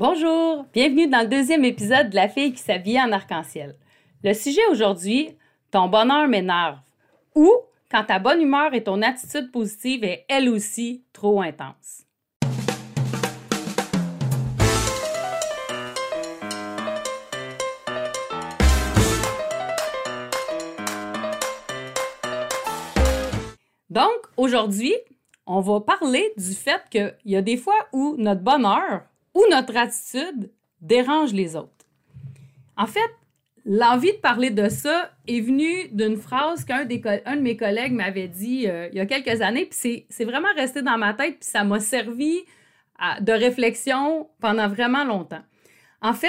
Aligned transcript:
Bonjour, 0.00 0.64
bienvenue 0.72 1.08
dans 1.08 1.20
le 1.20 1.28
deuxième 1.28 1.62
épisode 1.62 2.08
de 2.08 2.14
La 2.14 2.26
fille 2.26 2.54
qui 2.54 2.62
s'habille 2.62 2.98
en 2.98 3.12
arc-en-ciel. 3.12 3.76
Le 4.24 4.32
sujet 4.32 4.66
aujourd'hui, 4.70 5.36
ton 5.70 5.88
bonheur 5.88 6.26
m'énerve 6.26 6.78
ou 7.34 7.52
quand 7.90 8.04
ta 8.04 8.18
bonne 8.18 8.40
humeur 8.40 8.72
et 8.72 8.82
ton 8.82 9.02
attitude 9.02 9.52
positive 9.52 10.02
est 10.04 10.24
elle 10.26 10.48
aussi 10.48 11.04
trop 11.12 11.42
intense. 11.42 12.06
Donc, 23.90 24.08
aujourd'hui, 24.38 24.94
on 25.44 25.60
va 25.60 25.80
parler 25.82 26.32
du 26.38 26.54
fait 26.54 26.80
qu'il 26.88 27.14
y 27.26 27.36
a 27.36 27.42
des 27.42 27.58
fois 27.58 27.86
où 27.92 28.14
notre 28.16 28.40
bonheur 28.40 29.02
ou 29.34 29.44
notre 29.50 29.76
attitude 29.76 30.50
dérange 30.80 31.32
les 31.32 31.56
autres. 31.56 31.86
En 32.76 32.86
fait, 32.86 33.10
l'envie 33.64 34.12
de 34.12 34.18
parler 34.18 34.50
de 34.50 34.68
ça 34.68 35.10
est 35.26 35.40
venue 35.40 35.88
d'une 35.90 36.16
phrase 36.16 36.64
qu'un 36.64 36.84
de 36.84 37.40
mes 37.40 37.56
collègues 37.56 37.92
m'avait 37.92 38.28
dit 38.28 38.66
euh, 38.68 38.88
il 38.92 38.96
y 38.98 39.00
a 39.00 39.06
quelques 39.06 39.40
années, 39.42 39.66
puis 39.66 40.06
c'est 40.08 40.24
vraiment 40.24 40.52
resté 40.56 40.82
dans 40.82 40.98
ma 40.98 41.14
tête, 41.14 41.40
puis 41.40 41.48
ça 41.48 41.64
m'a 41.64 41.80
servi 41.80 42.40
de 43.20 43.32
réflexion 43.32 44.28
pendant 44.40 44.68
vraiment 44.68 45.04
longtemps. 45.04 45.42
En 46.02 46.12
fait, 46.12 46.28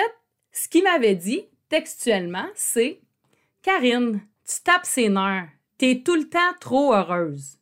ce 0.52 0.68
qu'il 0.68 0.84
m'avait 0.84 1.16
dit 1.16 1.44
textuellement, 1.70 2.48
c'est 2.56 3.02
Karine, 3.62 4.22
tu 4.48 4.62
tapes 4.64 4.86
ses 4.86 5.10
nerfs, 5.10 5.50
t'es 5.78 6.02
tout 6.04 6.16
le 6.16 6.30
temps 6.30 6.54
trop 6.60 6.94
heureuse. 6.94 7.58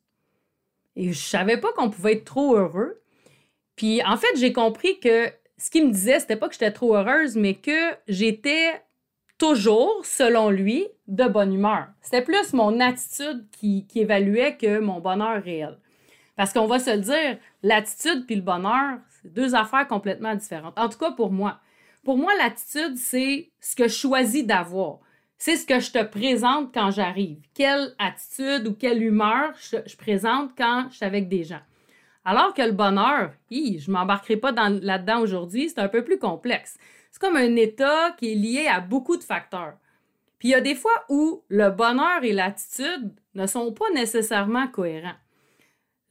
Et 0.95 1.13
je 1.13 1.19
savais 1.19 1.57
pas 1.57 1.71
qu'on 1.73 1.89
pouvait 1.89 2.13
être 2.13 2.25
trop 2.25 2.55
heureux. 2.55 2.98
Puis 3.79 4.03
en 4.03 4.17
fait, 4.17 4.35
j'ai 4.35 4.51
compris 4.51 4.99
que 4.99 5.31
ce 5.57 5.71
qu'il 5.71 5.87
me 5.87 5.91
disait, 5.93 6.19
c'était 6.19 6.35
pas 6.35 6.49
que 6.49 6.53
j'étais 6.53 6.73
trop 6.73 6.97
heureuse, 6.97 7.37
mais 7.37 7.53
que 7.53 7.95
j'étais 8.09 8.73
toujours, 9.37 10.01
selon 10.03 10.49
lui, 10.49 10.85
de 11.07 11.23
bonne 11.23 11.53
humeur. 11.53 11.87
C'était 12.01 12.21
plus 12.21 12.51
mon 12.51 12.81
attitude 12.81 13.45
qui, 13.53 13.87
évaluait 13.95 14.57
que 14.57 14.79
mon 14.79 14.99
bonheur 14.99 15.41
réel. 15.41 15.77
Parce 16.35 16.51
qu'on 16.51 16.67
va 16.67 16.79
se 16.79 16.89
le 16.89 16.99
dire, 16.99 17.37
l'attitude 17.63 18.25
puis 18.25 18.35
le 18.35 18.41
bonheur, 18.41 18.97
c'est 19.21 19.33
deux 19.33 19.55
affaires 19.55 19.87
complètement 19.87 20.35
différentes. 20.35 20.77
En 20.77 20.89
tout 20.89 20.97
cas, 20.97 21.11
pour 21.11 21.31
moi. 21.31 21.61
Pour 22.03 22.17
moi, 22.17 22.33
l'attitude, 22.37 22.97
c'est 22.97 23.49
ce 23.61 23.77
que 23.77 23.87
je 23.87 23.95
choisis 23.95 24.45
d'avoir. 24.45 24.99
C'est 25.37 25.55
ce 25.55 25.65
que 25.65 25.79
je 25.79 25.91
te 25.91 26.03
présente 26.03 26.73
quand 26.73 26.91
j'arrive. 26.91 27.39
Quelle 27.53 27.95
attitude 27.97 28.67
ou 28.67 28.73
quelle 28.73 29.01
humeur 29.01 29.53
je 29.57 29.95
présente 29.95 30.51
quand 30.57 30.87
je 30.89 30.97
suis 30.97 31.05
avec 31.05 31.29
des 31.29 31.45
gens. 31.45 31.61
Alors 32.29 32.53
que 32.53 32.61
le 32.61 32.73
bonheur, 32.73 33.31
je 33.49 33.89
ne 33.89 33.91
m'embarquerai 33.91 34.37
pas 34.37 34.51
là-dedans 34.51 35.21
aujourd'hui, 35.21 35.67
c'est 35.67 35.79
un 35.79 35.87
peu 35.87 36.03
plus 36.03 36.19
complexe. 36.19 36.77
C'est 37.09 37.19
comme 37.19 37.35
un 37.35 37.55
état 37.55 38.11
qui 38.19 38.31
est 38.31 38.35
lié 38.35 38.67
à 38.67 38.81
beaucoup 38.81 39.17
de 39.17 39.23
facteurs. 39.23 39.79
Puis 40.37 40.49
il 40.49 40.51
y 40.51 40.53
a 40.53 40.61
des 40.61 40.75
fois 40.75 40.91
où 41.09 41.43
le 41.47 41.71
bonheur 41.71 42.23
et 42.23 42.31
l'attitude 42.31 43.15
ne 43.33 43.47
sont 43.47 43.73
pas 43.73 43.89
nécessairement 43.95 44.67
cohérents. 44.67 45.17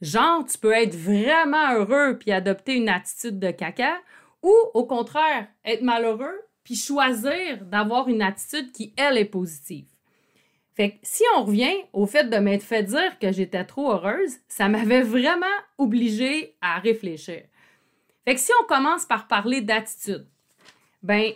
Genre, 0.01 0.45
tu 0.45 0.57
peux 0.57 0.73
être 0.73 0.93
vraiment 0.93 1.75
heureux 1.75 2.17
puis 2.19 2.33
adopter 2.33 2.75
une 2.75 2.89
attitude 2.89 3.39
de 3.39 3.51
caca, 3.51 3.95
ou 4.43 4.53
au 4.73 4.85
contraire, 4.85 5.47
être 5.63 5.83
malheureux 5.83 6.37
puis 6.65 6.75
choisir 6.75 7.63
d'avoir 7.63 8.09
une 8.09 8.23
attitude 8.23 8.73
qui, 8.73 8.93
elle, 8.97 9.17
est 9.17 9.23
positive. 9.23 9.87
Fait 10.79 10.91
que 10.91 10.97
si 11.03 11.23
on 11.35 11.43
revient 11.43 11.75
au 11.91 12.05
fait 12.05 12.29
de 12.29 12.37
m'être 12.37 12.63
fait 12.63 12.83
dire 12.83 13.19
que 13.19 13.33
j'étais 13.33 13.65
trop 13.65 13.91
heureuse, 13.91 14.37
ça 14.47 14.69
m'avait 14.69 15.01
vraiment 15.01 15.45
obligée 15.77 16.55
à 16.61 16.79
réfléchir. 16.79 17.43
Fait 18.23 18.35
que 18.35 18.39
si 18.39 18.53
on 18.61 18.65
commence 18.65 19.03
par 19.03 19.27
parler 19.27 19.59
d'attitude, 19.59 20.25
ben, 21.03 21.33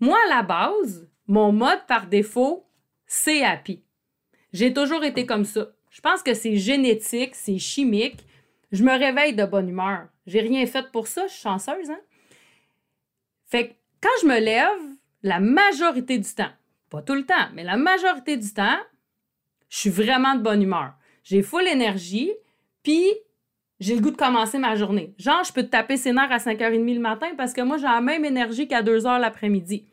moi, 0.00 0.18
à 0.26 0.36
la 0.36 0.42
base, 0.42 1.08
mon 1.26 1.50
mode 1.50 1.86
par 1.86 2.08
défaut, 2.08 2.66
c'est 3.06 3.42
happy. 3.42 3.82
J'ai 4.52 4.74
toujours 4.74 5.02
été 5.02 5.24
comme 5.24 5.46
ça. 5.46 5.68
Je 5.88 6.02
pense 6.02 6.22
que 6.22 6.34
c'est 6.34 6.56
génétique, 6.56 7.36
c'est 7.36 7.58
chimique. 7.58 8.26
Je 8.70 8.84
me 8.84 8.92
réveille 8.92 9.34
de 9.34 9.46
bonne 9.46 9.70
humeur. 9.70 10.08
J'ai 10.26 10.40
rien 10.40 10.66
fait 10.66 10.92
pour 10.92 11.06
ça, 11.06 11.26
je 11.26 11.32
suis 11.32 11.40
chanceuse, 11.40 11.88
hein? 11.88 12.00
Fait 13.46 13.68
que 13.68 13.72
quand 14.02 14.20
je 14.20 14.26
me 14.26 14.38
lève, 14.38 14.94
la 15.22 15.40
majorité 15.40 16.18
du 16.18 16.34
temps, 16.34 16.52
pas 16.90 17.02
tout 17.02 17.14
le 17.14 17.24
temps, 17.24 17.48
mais 17.54 17.64
la 17.64 17.76
majorité 17.76 18.36
du 18.36 18.52
temps, 18.52 18.78
je 19.68 19.78
suis 19.78 19.90
vraiment 19.90 20.34
de 20.34 20.42
bonne 20.42 20.62
humeur. 20.62 20.94
J'ai 21.22 21.42
full 21.42 21.66
énergie, 21.66 22.32
puis 22.82 23.04
j'ai 23.80 23.94
le 23.94 24.00
goût 24.00 24.10
de 24.10 24.16
commencer 24.16 24.58
ma 24.58 24.74
journée. 24.74 25.14
Genre, 25.18 25.44
je 25.44 25.52
peux 25.52 25.62
te 25.62 25.68
taper 25.68 25.96
ses 25.96 26.12
nerfs 26.12 26.32
à 26.32 26.38
5h30 26.38 26.94
le 26.94 27.00
matin 27.00 27.28
parce 27.36 27.52
que 27.52 27.60
moi, 27.60 27.76
j'ai 27.76 27.84
la 27.84 28.00
même 28.00 28.24
énergie 28.24 28.66
qu'à 28.66 28.82
2h 28.82 29.20
l'après-midi. 29.20 29.86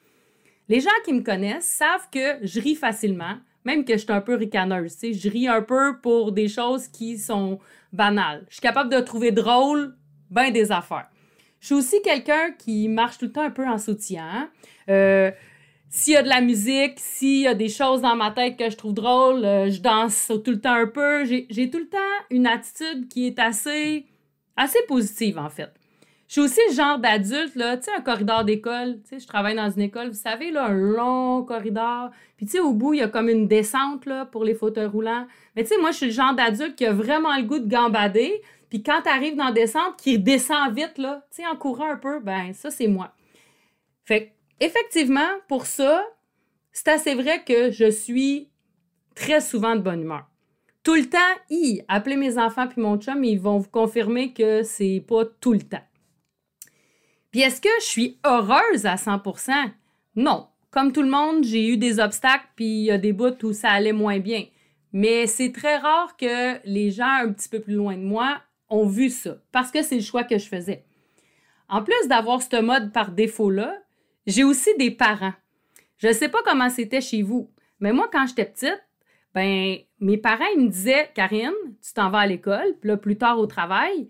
Les 0.69 0.79
gens 0.79 0.89
qui 1.03 1.13
me 1.13 1.21
connaissent 1.21 1.67
savent 1.67 2.09
que 2.11 2.37
je 2.41 2.59
ris 2.59 2.75
facilement, 2.75 3.37
même 3.65 3.85
que 3.85 3.93
je 3.93 3.99
suis 3.99 4.11
un 4.11 4.21
peu 4.21 4.35
ricaneuse. 4.35 4.97
Je 5.01 5.29
ris 5.29 5.47
un 5.47 5.61
peu 5.61 5.99
pour 6.01 6.31
des 6.31 6.47
choses 6.47 6.87
qui 6.87 7.19
sont 7.19 7.59
banales. 7.93 8.45
Je 8.49 8.55
suis 8.55 8.61
capable 8.61 8.89
de 8.89 8.99
trouver 8.99 9.31
drôle 9.31 9.95
ben 10.31 10.51
des 10.51 10.71
affaires. 10.71 11.07
Je 11.59 11.67
suis 11.67 11.75
aussi 11.75 12.01
quelqu'un 12.01 12.51
qui 12.57 12.87
marche 12.87 13.17
tout 13.17 13.25
le 13.25 13.31
temps 13.31 13.43
un 13.43 13.51
peu 13.51 13.67
en 13.67 13.77
soutien. 13.77 14.49
Euh, 14.89 15.31
s'il 15.95 16.13
y 16.13 16.17
a 16.17 16.23
de 16.23 16.27
la 16.27 16.41
musique, 16.41 16.95
s'il 16.97 17.43
y 17.43 17.47
a 17.47 17.53
des 17.53 17.69
choses 17.69 18.01
dans 18.01 18.17
ma 18.17 18.29
tête 18.29 18.57
que 18.57 18.69
je 18.69 18.75
trouve 18.75 18.93
drôles, 18.93 19.45
euh, 19.45 19.69
je 19.69 19.79
danse 19.79 20.29
tout 20.43 20.51
le 20.51 20.59
temps 20.59 20.73
un 20.73 20.87
peu. 20.87 21.23
J'ai 21.23 21.69
tout 21.69 21.77
le 21.77 21.87
temps 21.87 21.97
une 22.29 22.47
attitude 22.47 23.07
qui 23.07 23.27
est 23.27 23.39
assez, 23.39 24.05
assez 24.57 24.79
positive, 24.89 25.39
en 25.39 25.49
fait. 25.49 25.73
Je 26.27 26.33
suis 26.33 26.41
aussi 26.41 26.59
le 26.69 26.75
genre 26.75 26.99
d'adulte, 26.99 27.55
là, 27.55 27.77
tu 27.77 27.85
sais, 27.85 27.91
un 27.97 28.01
corridor 28.01 28.43
d'école. 28.43 28.99
Tu 29.03 29.09
sais, 29.11 29.19
je 29.21 29.25
travaille 29.25 29.55
dans 29.55 29.69
une 29.69 29.83
école, 29.83 30.09
vous 30.09 30.15
savez, 30.15 30.51
là, 30.51 30.65
un 30.65 30.73
long 30.73 31.43
corridor. 31.43 32.09
Puis, 32.35 32.45
tu 32.45 32.53
sais, 32.53 32.59
au 32.59 32.73
bout, 32.73 32.95
il 32.95 32.99
y 32.99 33.03
a 33.03 33.07
comme 33.07 33.29
une 33.29 33.47
descente, 33.47 34.05
là, 34.05 34.25
pour 34.25 34.43
les 34.43 34.53
fauteuils 34.53 34.87
roulants. 34.87 35.27
Mais, 35.55 35.63
tu 35.63 35.69
sais, 35.69 35.77
moi, 35.79 35.91
je 35.91 35.97
suis 35.97 36.05
le 36.07 36.11
genre 36.11 36.35
d'adulte 36.35 36.75
qui 36.75 36.85
a 36.85 36.91
vraiment 36.91 37.37
le 37.37 37.43
goût 37.43 37.59
de 37.59 37.69
gambader. 37.69 38.41
Puis, 38.69 38.83
quand 38.83 39.01
tu 39.01 39.09
arrives 39.09 39.37
dans 39.37 39.45
la 39.45 39.51
descente, 39.53 39.95
qui 39.97 40.19
descend 40.19 40.75
vite, 40.75 40.97
là, 40.97 41.25
tu 41.31 41.41
sais, 41.41 41.47
en 41.47 41.55
courant 41.55 41.89
un 41.89 41.97
peu, 41.97 42.19
ben, 42.19 42.51
ça, 42.51 42.69
c'est 42.69 42.87
moi. 42.87 43.13
Fait 44.03 44.34
effectivement, 44.59 45.29
pour 45.47 45.65
ça, 45.65 46.05
c'est 46.71 46.89
assez 46.89 47.15
vrai 47.15 47.43
que 47.43 47.71
je 47.71 47.89
suis 47.89 48.49
très 49.15 49.41
souvent 49.41 49.75
de 49.75 49.81
bonne 49.81 50.01
humeur. 50.01 50.25
Tout 50.83 50.95
le 50.95 51.09
temps, 51.09 51.17
y 51.49 51.81
appelez 51.87 52.15
mes 52.15 52.37
enfants 52.37 52.67
puis 52.67 52.81
mon 52.81 52.97
chum, 52.97 53.23
ils 53.23 53.39
vont 53.39 53.57
vous 53.57 53.69
confirmer 53.69 54.33
que 54.33 54.61
c'est 54.61 55.03
pas 55.07 55.25
tout 55.25 55.53
le 55.53 55.61
temps. 55.61 55.83
Puis 57.31 57.41
est-ce 57.41 57.59
que 57.59 57.69
je 57.79 57.85
suis 57.85 58.19
heureuse 58.25 58.85
à 58.85 58.95
100%? 58.95 59.51
Non. 60.15 60.47
Comme 60.69 60.91
tout 60.91 61.01
le 61.01 61.09
monde, 61.09 61.43
j'ai 61.43 61.69
eu 61.69 61.77
des 61.77 61.99
obstacles 61.99 62.47
puis 62.55 62.65
il 62.65 62.83
y 62.83 62.91
a 62.91 62.97
des 62.97 63.13
bouts 63.13 63.43
où 63.43 63.53
ça 63.53 63.71
allait 63.71 63.93
moins 63.93 64.19
bien. 64.19 64.45
Mais 64.91 65.25
c'est 65.25 65.51
très 65.51 65.77
rare 65.77 66.15
que 66.17 66.59
les 66.65 66.91
gens 66.91 67.23
un 67.23 67.31
petit 67.31 67.49
peu 67.49 67.59
plus 67.59 67.75
loin 67.75 67.95
de 67.95 68.03
moi 68.03 68.41
ont 68.69 68.85
vu 68.85 69.09
ça 69.09 69.37
parce 69.51 69.71
que 69.71 69.81
c'est 69.81 69.95
le 69.95 70.01
choix 70.01 70.23
que 70.23 70.37
je 70.37 70.47
faisais. 70.47 70.85
En 71.67 71.81
plus 71.81 72.07
d'avoir 72.07 72.41
ce 72.41 72.61
mode 72.61 72.91
par 72.91 73.11
défaut-là, 73.11 73.75
j'ai 74.27 74.43
aussi 74.43 74.75
des 74.77 74.91
parents. 74.91 75.33
Je 75.97 76.07
ne 76.07 76.13
sais 76.13 76.29
pas 76.29 76.39
comment 76.43 76.69
c'était 76.69 77.01
chez 77.01 77.21
vous, 77.21 77.49
mais 77.79 77.93
moi, 77.93 78.09
quand 78.11 78.25
j'étais 78.27 78.45
petite, 78.45 78.83
ben, 79.33 79.77
mes 79.99 80.17
parents 80.17 80.43
me 80.57 80.67
disaient 80.67 81.09
Karine, 81.13 81.51
tu 81.85 81.93
t'en 81.93 82.09
vas 82.09 82.19
à 82.19 82.27
l'école, 82.27 82.75
puis 82.79 82.89
là, 82.89 82.97
plus 82.97 83.17
tard 83.17 83.39
au 83.39 83.47
travail, 83.47 84.09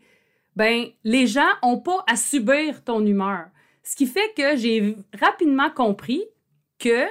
ben, 0.56 0.86
les 1.04 1.28
gens 1.28 1.42
n'ont 1.64 1.80
pas 1.80 2.04
à 2.08 2.16
subir 2.16 2.84
ton 2.84 3.06
humeur. 3.06 3.48
Ce 3.84 3.96
qui 3.96 4.06
fait 4.06 4.34
que 4.36 4.56
j'ai 4.56 4.96
rapidement 5.20 5.70
compris 5.70 6.24
que 6.80 7.06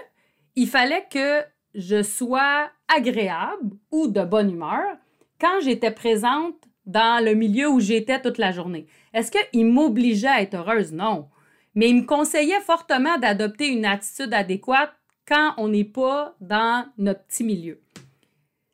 il 0.57 0.69
fallait 0.69 1.07
que 1.11 1.43
je 1.75 2.03
sois 2.03 2.71
agréable 2.89 3.77
ou 3.91 4.09
de 4.09 4.23
bonne 4.23 4.51
humeur 4.51 4.97
quand 5.41 5.61
j'étais 5.61 5.91
présente 5.91 6.57
dans 6.87 7.25
le 7.25 7.35
milieu 7.35 7.69
où 7.69 7.81
j'étais 7.81 8.21
toute 8.21 8.39
la 8.39 8.53
journée. 8.53 8.87
Est-ce 9.13 9.33
qu'ils 9.33 9.67
m'obligeaient 9.67 10.29
à 10.29 10.43
être 10.43 10.55
heureuse? 10.55 10.93
Non 10.93 11.29
mais 11.75 11.91
il 11.91 11.97
me 11.97 12.07
conseillait 12.07 12.61
fortement 12.61 13.19
d'adopter 13.19 13.69
une 13.69 13.85
attitude 13.85 14.33
adéquate 14.33 14.95
quand 15.27 15.55
on 15.57 15.69
n'est 15.69 15.85
pas 15.85 16.35
dans 16.41 16.87
notre 16.99 17.25
petit 17.25 17.45
milieu. 17.45 17.81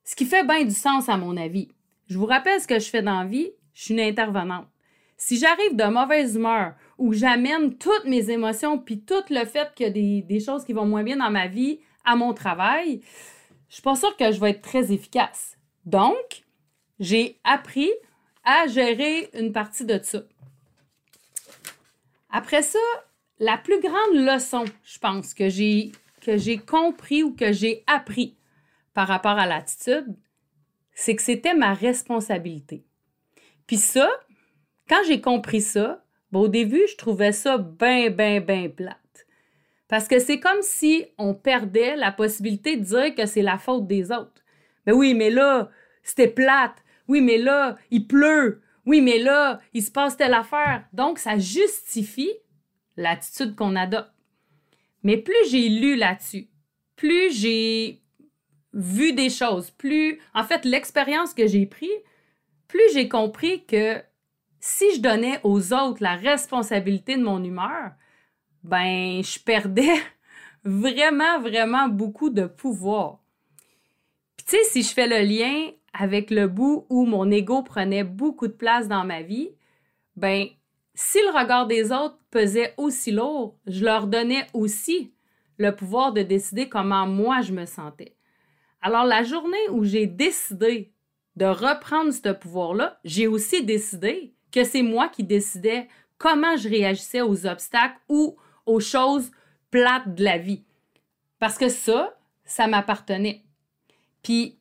Ce 0.05 0.17
qui 0.17 0.26
fait 0.26 0.44
bien 0.44 0.64
du 0.64 0.75
sens 0.75 1.08
à 1.08 1.17
mon 1.17 1.37
avis. 1.37 1.69
Je 2.08 2.19
vous 2.19 2.26
rappelle 2.26 2.61
ce 2.61 2.67
que 2.67 2.79
je 2.79 2.91
fais 2.91 3.02
dans 3.02 3.20
la 3.20 3.26
vie, 3.26 3.50
je 3.73 3.85
suis 3.85 3.94
une 3.94 4.00
intervenante. 4.00 4.67
Si 5.17 5.38
j'arrive 5.38 5.76
de 5.76 5.85
mauvaise 5.85 6.35
humeur 6.35 6.75
ou 6.99 7.12
j'amène 7.12 7.76
toutes 7.76 8.06
mes 8.06 8.31
émotions 8.31 8.79
puis 8.79 9.00
tout 9.00 9.23
le 9.31 9.44
fait 9.44 9.73
qu'il 9.75 9.87
y 9.87 9.88
a 9.88 10.23
des, 10.23 10.41
choses 10.41 10.64
qui 10.64 10.73
vont 10.73 10.87
moins 10.87 11.02
bien 11.02 11.19
dans 11.19 11.31
ma 11.31 11.47
vie 11.47 11.79
à 12.05 12.17
mon 12.17 12.32
travail, 12.32 13.02
je 13.69 13.75
suis 13.75 13.82
pas 13.82 13.94
sûre 13.94 14.17
que 14.17 14.32
je 14.32 14.41
vais 14.41 14.50
être 14.50 14.62
très 14.62 14.93
efficace. 14.93 15.56
Donc, 15.85 16.44
j'ai 16.99 17.38
appris 17.44 17.91
à 18.44 18.67
gérer 18.67 19.31
une 19.35 19.52
partie 19.52 19.85
de 19.85 20.00
ça. 20.02 20.23
Après 22.30 22.62
ça, 22.62 22.78
la 23.38 23.56
plus 23.56 23.80
grande 23.80 24.14
leçon, 24.14 24.64
je 24.84 24.98
pense, 24.98 25.34
que 25.34 25.48
j'ai, 25.48 25.92
compris 26.66 27.22
ou 27.22 27.34
que 27.34 27.52
j'ai 27.52 27.82
appris 27.86 28.36
par 28.94 29.08
rapport 29.08 29.38
à 29.38 29.46
l'attitude, 29.46 30.06
c'est 30.92 31.16
que 31.16 31.22
c'était 31.22 31.54
ma 31.54 31.74
responsabilité. 31.74 32.84
Puis 33.66 33.78
ça, 33.78 34.10
quand 34.88 35.02
j'ai 35.06 35.20
compris 35.20 35.62
ça, 35.62 36.04
Ben, 36.32 36.40
au 36.40 36.48
début, 36.48 36.86
je 36.88 36.96
trouvais 36.96 37.32
ça 37.32 37.58
bien, 37.58 38.10
bien, 38.10 38.40
bien 38.40 38.68
plate. 38.68 39.26
Parce 39.88 40.06
que 40.06 40.20
c'est 40.20 40.38
comme 40.38 40.62
si 40.62 41.06
on 41.18 41.34
perdait 41.34 41.96
la 41.96 42.12
possibilité 42.12 42.76
de 42.76 42.84
dire 42.84 43.14
que 43.16 43.26
c'est 43.26 43.42
la 43.42 43.58
faute 43.58 43.88
des 43.88 44.12
autres. 44.12 44.44
Ben 44.86 44.92
oui, 44.92 45.14
mais 45.14 45.30
là, 45.30 45.70
c'était 46.04 46.28
plate. 46.28 46.76
Oui, 47.08 47.20
mais 47.20 47.38
là, 47.38 47.76
il 47.90 48.06
pleut. 48.06 48.62
Oui, 48.86 49.00
mais 49.00 49.18
là, 49.18 49.60
il 49.72 49.82
se 49.82 49.90
passe 49.90 50.16
telle 50.16 50.34
affaire. 50.34 50.84
Donc, 50.92 51.18
ça 51.18 51.38
justifie 51.38 52.32
l'attitude 52.96 53.54
qu'on 53.54 53.76
adopte. 53.76 54.12
Mais 55.02 55.16
plus 55.16 55.50
j'ai 55.50 55.68
lu 55.68 55.96
là-dessus, 55.96 56.48
plus 56.96 57.32
j'ai 57.32 58.02
vu 58.72 59.12
des 59.12 59.30
choses, 59.30 59.70
plus, 59.70 60.20
en 60.34 60.44
fait, 60.44 60.64
l'expérience 60.64 61.34
que 61.34 61.46
j'ai 61.46 61.66
prise, 61.66 61.90
plus 62.68 62.92
j'ai 62.92 63.08
compris 63.08 63.64
que 63.64 64.02
si 64.60 64.94
je 64.94 65.00
donnais 65.00 65.40
aux 65.42 65.72
autres 65.72 66.02
la 66.02 66.16
responsabilité 66.16 67.16
de 67.16 67.22
mon 67.22 67.42
humeur, 67.42 67.92
ben, 68.62 69.22
je 69.22 69.38
perdais 69.38 69.96
vraiment, 70.64 71.40
vraiment 71.40 71.88
beaucoup 71.88 72.30
de 72.30 72.46
pouvoir. 72.46 73.18
Puis, 74.36 74.46
tu 74.46 74.56
sais, 74.56 74.64
si 74.64 74.82
je 74.82 74.92
fais 74.92 75.06
le 75.06 75.26
lien 75.26 75.70
avec 75.92 76.31
le 76.31 76.46
bout 76.46 76.87
où 76.88 77.04
mon 77.04 77.31
ego 77.31 77.62
prenait 77.62 78.04
beaucoup 78.04 78.46
de 78.46 78.52
place 78.52 78.88
dans 78.88 79.04
ma 79.04 79.22
vie, 79.22 79.50
ben, 80.16 80.46
si 80.94 81.19
le 81.19 81.38
regard 81.38 81.66
des 81.66 81.92
autres 81.92 82.19
pesait 82.31 82.75
aussi 82.76 83.12
lourd, 83.12 83.56
je 83.66 83.84
leur 83.84 84.06
donnais 84.06 84.46
aussi 84.52 85.12
le 85.58 85.75
pouvoir 85.75 86.12
de 86.12 86.22
décider 86.22 86.69
comment 86.69 87.06
moi 87.06 87.40
je 87.42 87.52
me 87.52 87.66
sentais. 87.66 88.16
Alors, 88.82 89.04
la 89.04 89.22
journée 89.22 89.69
où 89.70 89.84
j'ai 89.84 90.06
décidé 90.06 90.92
de 91.37 91.44
reprendre 91.44 92.12
ce 92.12 92.32
pouvoir-là, 92.32 92.98
j'ai 93.04 93.26
aussi 93.26 93.64
décidé 93.64 94.34
que 94.52 94.64
c'est 94.64 94.82
moi 94.82 95.08
qui 95.08 95.22
décidais 95.22 95.88
comment 96.19 96.56
je 96.56 96.69
réagissais 96.69 97.20
aux 97.20 97.46
obstacles 97.46 97.98
ou 98.08 98.37
aux 98.66 98.81
choses 98.81 99.31
plates 99.70 100.14
de 100.14 100.25
la 100.25 100.38
vie. 100.38 100.64
Parce 101.38 101.58
que 101.58 101.69
ça, 101.69 102.14
ça 102.44 102.66
m'appartenait. 102.66 103.44
Puis, 104.22 104.58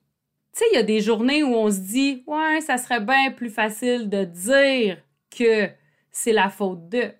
tu 0.59 0.65
sais, 0.65 0.71
il 0.73 0.75
y 0.75 0.79
a 0.79 0.83
des 0.83 0.99
journées 0.99 1.41
où 1.41 1.55
on 1.55 1.71
se 1.71 1.79
dit, 1.79 2.23
ouais, 2.27 2.59
ça 2.59 2.77
serait 2.77 2.99
bien 2.99 3.31
plus 3.31 3.49
facile 3.49 4.09
de 4.09 4.25
dire 4.25 5.01
que 5.29 5.69
c'est 6.11 6.33
la 6.33 6.49
faute 6.49 6.89
d'eux. 6.89 7.13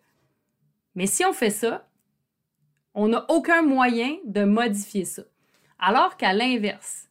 Mais 0.93 1.07
si 1.07 1.23
on 1.23 1.31
fait 1.31 1.49
ça, 1.49 1.87
on 2.93 3.07
n'a 3.07 3.25
aucun 3.29 3.61
moyen 3.61 4.17
de 4.25 4.43
modifier 4.43 5.05
ça. 5.05 5.21
Alors 5.77 6.17
qu'à 6.17 6.33
l'inverse, 6.33 7.07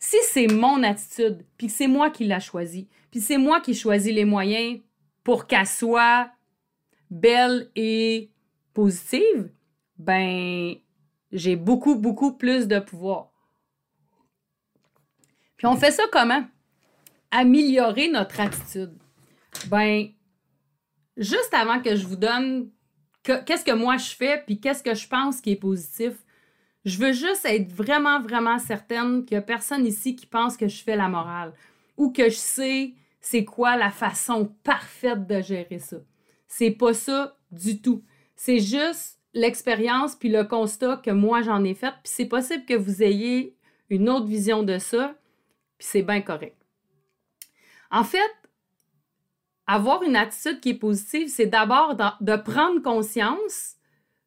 si 0.00 0.16
c'est 0.24 0.48
mon 0.48 0.82
attitude, 0.82 1.46
puis 1.56 1.68
c'est 1.68 1.86
moi 1.86 2.10
qui 2.10 2.24
l'a 2.24 2.40
choisi, 2.40 2.88
puis 3.12 3.20
c'est 3.20 3.38
moi 3.38 3.60
qui 3.60 3.74
choisis 3.76 4.12
les 4.12 4.24
moyens 4.24 4.80
pour 5.22 5.46
qu'elle 5.46 5.64
soit 5.64 6.28
belle 7.08 7.70
et 7.76 8.32
positive, 8.74 9.52
ben, 9.96 10.74
j'ai 11.30 11.54
beaucoup, 11.54 11.94
beaucoup 11.94 12.32
plus 12.32 12.66
de 12.66 12.80
pouvoir. 12.80 13.27
Puis 15.58 15.66
on 15.66 15.76
fait 15.76 15.90
ça 15.90 16.04
comment? 16.10 16.44
Améliorer 17.30 18.08
notre 18.08 18.40
attitude. 18.40 18.96
Ben, 19.66 20.08
juste 21.18 21.52
avant 21.52 21.82
que 21.82 21.94
je 21.94 22.06
vous 22.06 22.16
donne 22.16 22.70
qu'est-ce 23.22 23.64
que 23.64 23.72
moi 23.72 23.98
je 23.98 24.14
fais, 24.14 24.42
puis 24.46 24.58
qu'est-ce 24.58 24.82
que 24.82 24.94
je 24.94 25.06
pense 25.06 25.40
qui 25.40 25.50
est 25.50 25.56
positif, 25.56 26.14
je 26.84 26.96
veux 26.98 27.12
juste 27.12 27.44
être 27.44 27.70
vraiment, 27.70 28.20
vraiment 28.20 28.58
certaine 28.58 29.24
qu'il 29.24 29.36
n'y 29.36 29.42
a 29.42 29.42
personne 29.42 29.84
ici 29.84 30.16
qui 30.16 30.26
pense 30.26 30.56
que 30.56 30.68
je 30.68 30.82
fais 30.82 30.96
la 30.96 31.08
morale 31.08 31.52
ou 31.96 32.10
que 32.10 32.30
je 32.30 32.36
sais 32.36 32.94
c'est 33.20 33.44
quoi 33.44 33.76
la 33.76 33.90
façon 33.90 34.54
parfaite 34.62 35.26
de 35.26 35.42
gérer 35.42 35.80
ça. 35.80 35.96
C'est 36.46 36.70
pas 36.70 36.94
ça 36.94 37.36
du 37.50 37.82
tout. 37.82 38.04
C'est 38.36 38.60
juste 38.60 39.18
l'expérience 39.34 40.14
puis 40.14 40.28
le 40.28 40.44
constat 40.44 40.96
que 41.04 41.10
moi 41.10 41.42
j'en 41.42 41.64
ai 41.64 41.74
fait, 41.74 41.92
puis 42.02 42.12
c'est 42.12 42.26
possible 42.26 42.64
que 42.64 42.74
vous 42.74 43.02
ayez 43.02 43.56
une 43.90 44.08
autre 44.08 44.26
vision 44.26 44.62
de 44.62 44.78
ça, 44.78 45.14
puis 45.78 45.86
c'est 45.90 46.02
bien 46.02 46.20
correct. 46.20 46.56
En 47.90 48.04
fait, 48.04 48.32
avoir 49.66 50.02
une 50.02 50.16
attitude 50.16 50.60
qui 50.60 50.70
est 50.70 50.74
positive, 50.74 51.28
c'est 51.28 51.46
d'abord 51.46 51.94
de 51.94 52.36
prendre 52.36 52.82
conscience 52.82 53.76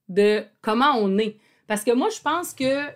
de 0.08 0.46
comment 0.62 0.94
on 0.98 1.18
est. 1.18 1.38
Parce 1.68 1.84
que 1.84 1.92
moi, 1.92 2.10
je 2.10 2.22
pense 2.22 2.54
que 2.54 2.88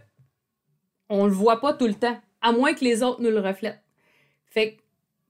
on 1.09 1.25
le 1.25 1.31
voit 1.31 1.61
pas 1.61 1.73
tout 1.73 1.87
le 1.87 1.93
temps, 1.93 2.19
à 2.41 2.51
moins 2.51 2.73
que 2.73 2.83
les 2.83 3.03
autres 3.03 3.21
nous 3.21 3.29
le 3.29 3.39
reflètent. 3.39 3.83
Fait 4.47 4.77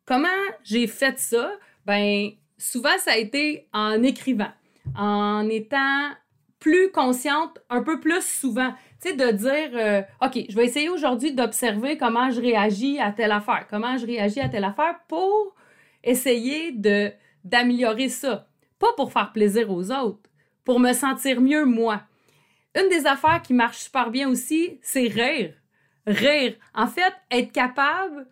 comment 0.05 0.27
j'ai 0.63 0.87
fait 0.87 1.19
ça? 1.19 1.51
Ben, 1.85 2.31
souvent, 2.57 2.97
ça 2.99 3.11
a 3.11 3.17
été 3.17 3.67
en 3.73 4.01
écrivant, 4.03 4.51
en 4.95 5.47
étant 5.49 6.11
plus 6.59 6.91
consciente 6.91 7.59
un 7.69 7.83
peu 7.83 7.99
plus 7.99 8.23
souvent. 8.25 8.73
Tu 9.05 9.15
de 9.15 9.31
dire, 9.31 9.69
euh, 9.73 10.01
OK, 10.19 10.45
je 10.49 10.55
vais 10.55 10.65
essayer 10.65 10.89
aujourd'hui 10.89 11.31
d'observer 11.31 11.95
comment 11.95 12.31
je 12.31 12.41
réagis 12.41 12.99
à 12.99 13.11
telle 13.11 13.31
affaire, 13.31 13.67
comment 13.69 13.97
je 13.97 14.05
réagis 14.07 14.39
à 14.39 14.49
telle 14.49 14.63
affaire 14.63 14.95
pour 15.07 15.55
essayer 16.03 16.71
d'améliorer 17.43 18.09
ça. 18.09 18.47
Pas 18.79 18.93
pour 18.97 19.13
faire 19.13 19.31
plaisir 19.31 19.69
aux 19.69 19.91
autres, 19.91 20.29
pour 20.63 20.79
me 20.79 20.91
sentir 20.93 21.39
mieux 21.39 21.65
moi. 21.65 22.01
Une 22.73 22.89
des 22.89 23.05
affaires 23.05 23.43
qui 23.43 23.53
marche 23.53 23.77
super 23.77 24.09
bien 24.09 24.27
aussi, 24.27 24.79
c'est 24.81 25.07
rire. 25.07 25.53
Rire. 26.07 26.55
En 26.73 26.87
fait, 26.87 27.13
être 27.29 27.51
capable 27.51 28.27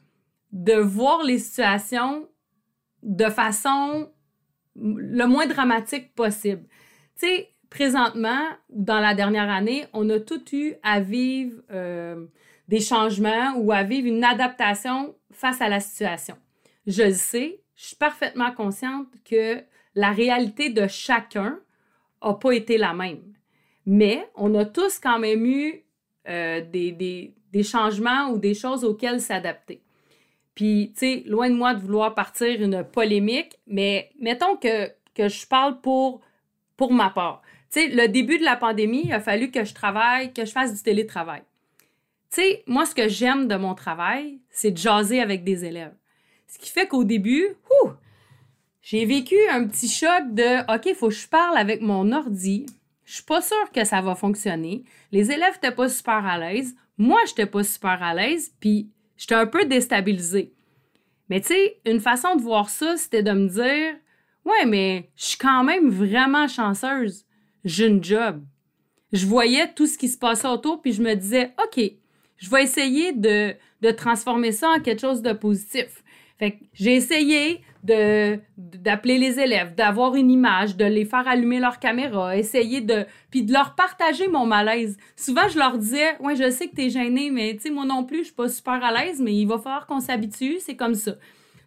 de 0.52 0.74
voir 0.74 1.24
les 1.24 1.38
situations 1.38 2.28
de 3.04 3.26
façon 3.26 4.12
le 4.76 5.26
moins 5.26 5.46
dramatique 5.46 6.16
possible. 6.16 6.66
Tu 7.20 7.28
sais, 7.28 7.53
présentement, 7.74 8.46
dans 8.70 9.00
la 9.00 9.16
dernière 9.16 9.50
année, 9.50 9.88
on 9.94 10.08
a 10.12 10.20
tout 10.20 10.44
eu 10.54 10.76
à 10.84 11.00
vivre 11.00 11.60
euh, 11.72 12.28
des 12.68 12.80
changements 12.80 13.56
ou 13.58 13.72
à 13.72 13.82
vivre 13.82 14.08
une 14.08 14.24
adaptation 14.24 15.16
face 15.32 15.60
à 15.60 15.70
la 15.70 15.80
situation. 15.80 16.36
Je 16.86 17.02
le 17.02 17.14
sais, 17.14 17.62
je 17.76 17.86
suis 17.88 17.96
parfaitement 17.96 18.52
consciente 18.52 19.08
que 19.26 19.64
la 19.96 20.12
réalité 20.12 20.70
de 20.70 20.86
chacun 20.86 21.60
n'a 22.24 22.34
pas 22.36 22.52
été 22.52 22.78
la 22.78 22.94
même. 22.94 23.24
Mais 23.88 24.30
on 24.36 24.54
a 24.54 24.66
tous 24.66 25.00
quand 25.00 25.18
même 25.18 25.44
eu 25.44 25.84
euh, 26.30 26.62
des, 26.62 27.34
changements 27.64 28.30
ou 28.30 28.38
des 28.38 28.54
choses 28.54 28.86
auxquelles 28.86 29.20
s'adapter. 29.20 29.82
Puis, 30.54 30.92
tu 30.94 31.00
sais, 31.00 31.24
loin 31.26 31.50
de 31.50 31.56
moi 31.56 31.74
de 31.74 31.80
vouloir 31.80 32.14
partir 32.14 32.62
une 32.62 32.84
polémique, 32.84 33.60
mais 33.66 34.12
mettons 34.20 34.58
que, 34.58 34.90
que 35.16 35.28
je 35.28 35.48
parle 35.48 35.82
pour, 35.82 36.22
pour 36.78 36.94
ma 36.94 37.10
part. 37.10 37.42
Le 37.76 38.08
début 38.08 38.38
de 38.38 38.44
la 38.44 38.56
pandémie, 38.56 39.04
il 39.06 39.14
a 39.14 39.20
fallu 39.20 39.52
que 39.52 39.64
je 39.64 39.74
travaille, 39.74 40.34
que 40.34 40.46
je 40.46 40.52
fasse 40.52 40.74
du 40.74 40.84
télétravail. 40.84 41.42
Tu 42.32 42.42
moi, 42.68 42.86
ce 42.86 42.96
que 42.96 43.08
j'aime 43.08 43.48
de 43.48 43.56
mon 43.56 43.76
travail, 43.76 44.40
c'est 44.50 44.72
de 44.72 44.78
jaser 44.78 45.22
avec 45.22 45.44
des 45.44 45.66
élèves. 45.66 45.94
Ce 46.48 46.60
qui 46.60 46.70
fait 46.70 46.88
qu'au 46.88 47.04
début, 47.04 47.48
j'ai 48.82 49.06
vécu 49.06 49.36
un 49.50 49.68
petit 49.68 49.88
choc 49.88 50.34
de 50.34 50.62
OK, 50.74 50.86
il 50.86 50.96
faut 50.96 51.10
que 51.10 51.14
je 51.14 51.28
parle 51.28 51.58
avec 51.58 51.82
mon 51.82 52.12
ordi, 52.12 52.66
je 53.06 53.16
suis 53.16 53.24
pas 53.24 53.42
sûre 53.42 53.72
que 53.74 53.84
ça 53.84 54.02
va 54.02 54.16
fonctionner. 54.16 54.84
Les 55.12 55.32
élèves 55.32 55.54
n'étaient 55.56 55.76
pas 55.76 55.90
super 55.90 56.26
à 56.26 56.38
l'aise. 56.38 56.76
Moi, 56.98 57.20
je 57.26 57.32
n'étais 57.32 57.46
pas 57.46 57.64
super 57.64 58.02
à 58.02 58.14
l'aise, 58.14 58.54
puis 58.60 58.90
j'étais 59.18 59.36
un 59.36 59.48
peu 59.48 59.66
déstabilisée. 59.66 60.54
Mais 61.30 61.42
tu 61.42 61.54
une 61.86 62.00
façon 62.00 62.36
de 62.36 62.42
voir 62.42 62.70
ça, 62.70 62.98
c'était 62.98 63.24
de 63.24 63.32
me 63.32 63.48
dire 63.48 63.96
Ouais, 64.46 64.66
mais 64.66 65.10
je 65.16 65.26
suis 65.26 65.38
quand 65.38 65.64
même 65.64 65.90
vraiment 65.90 66.48
chanceuse. 66.48 67.26
J'ai 67.64 67.88
une 67.88 68.04
job. 68.04 68.42
Je 69.12 69.26
voyais 69.26 69.72
tout 69.74 69.86
ce 69.86 69.98
qui 69.98 70.10
se 70.10 70.18
passait 70.18 70.48
autour, 70.48 70.82
puis 70.82 70.92
je 70.92 71.02
me 71.02 71.14
disais 71.14 71.52
OK, 71.64 71.82
je 72.38 72.50
vais 72.50 72.64
essayer 72.64 73.14
de, 73.14 73.56
transformer 73.96 74.52
ça 74.52 74.70
en 74.70 74.80
quelque 74.80 75.02
chose 75.02 75.22
de 75.22 75.34
positif. 75.34 76.04
Fait 76.40 76.58
j'ai 76.74 76.96
essayé 76.96 77.62
d'appeler 77.84 79.18
les 79.18 79.40
élèves, 79.40 79.76
d'avoir 79.76 80.16
une 80.16 80.32
image, 80.32 80.76
de 80.78 80.86
les 80.86 81.06
faire 81.06 81.28
allumer 81.28 81.60
leur 81.60 81.80
caméra, 81.80 82.36
essayer 82.38 82.82
de 82.82 83.06
puis 83.30 83.46
leur 83.46 83.76
partager 83.76 84.28
mon 84.28 84.46
malaise. 84.46 84.98
Souvent 85.16 85.48
je 85.50 85.60
leur 85.60 85.78
disais 85.78 86.18
"Ouais, 86.22 86.36
je 86.36 86.50
sais 86.50 86.68
que 86.68 86.76
tu 86.76 86.84
es 86.84 86.90
gêné 86.90 87.30
mais 87.30 87.58
tu 87.62 87.72
moi 87.72 87.86
non 87.86 88.04
plus, 88.04 88.20
je 88.20 88.24
suis 88.26 88.34
pas 88.34 88.50
super 88.50 88.84
à 88.84 88.92
l'aise 88.92 89.22
mais 89.22 89.36
il 89.36 89.46
va 89.46 89.58
falloir 89.58 89.86
qu'on 89.86 90.00
s'habitue, 90.00 90.60
c'est 90.60 90.76
comme 90.76 90.96
ça." 90.96 91.16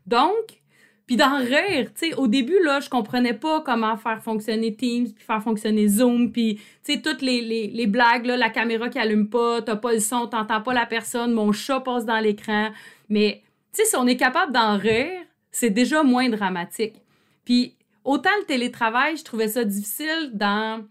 Donc, 0.07 0.63
puis 1.07 1.17
d'en 1.17 1.39
rire, 1.39 1.91
tu 1.95 2.09
sais, 2.09 2.15
au 2.15 2.27
début, 2.27 2.61
là, 2.65 2.81
je 2.81 2.89
comprenais 2.91 3.35
pas 3.35 3.61
comment 3.61 3.97
faire 3.97 4.23
fonctionner 4.23 4.75
Teams, 4.75 5.13
puis 5.13 5.25
faire 5.25 5.43
fonctionner 5.43 5.87
Zoom, 5.87 6.33
puis, 6.33 6.61
toutes 7.05 7.23
les, 7.23 7.41
les, 7.41 7.69
les, 7.69 7.87
blagues, 7.87 8.27
là, 8.27 8.37
la 8.37 8.51
caméra 8.51 8.89
qui 8.89 8.99
allume 8.99 9.29
pas, 9.29 9.63
t'as 9.63 9.77
pas 9.77 9.93
le 9.93 10.01
son, 10.01 10.27
t'entends 10.27 10.61
pas 10.61 10.75
la 10.75 10.87
personne, 10.87 11.33
mon 11.33 11.53
chat 11.53 11.81
passe 11.81 12.05
dans 12.05 12.19
l'écran. 12.19 12.71
Mais, 13.09 13.43
si 13.73 13.97
on 13.97 14.07
est 14.07 14.17
capable 14.17 14.53
d'en 14.53 14.77
rire, 14.77 15.21
c'est 15.53 15.71
déjà 15.71 16.03
moins 16.03 16.29
dramatique. 16.29 16.97
Puis 17.45 17.77
autant 18.05 18.31
le 18.41 18.45
télétravail, 18.45 19.17
je 19.17 19.25
trouvais 19.25 19.49
ça 19.49 19.65
difficile 19.65 20.31
dans 20.35 20.85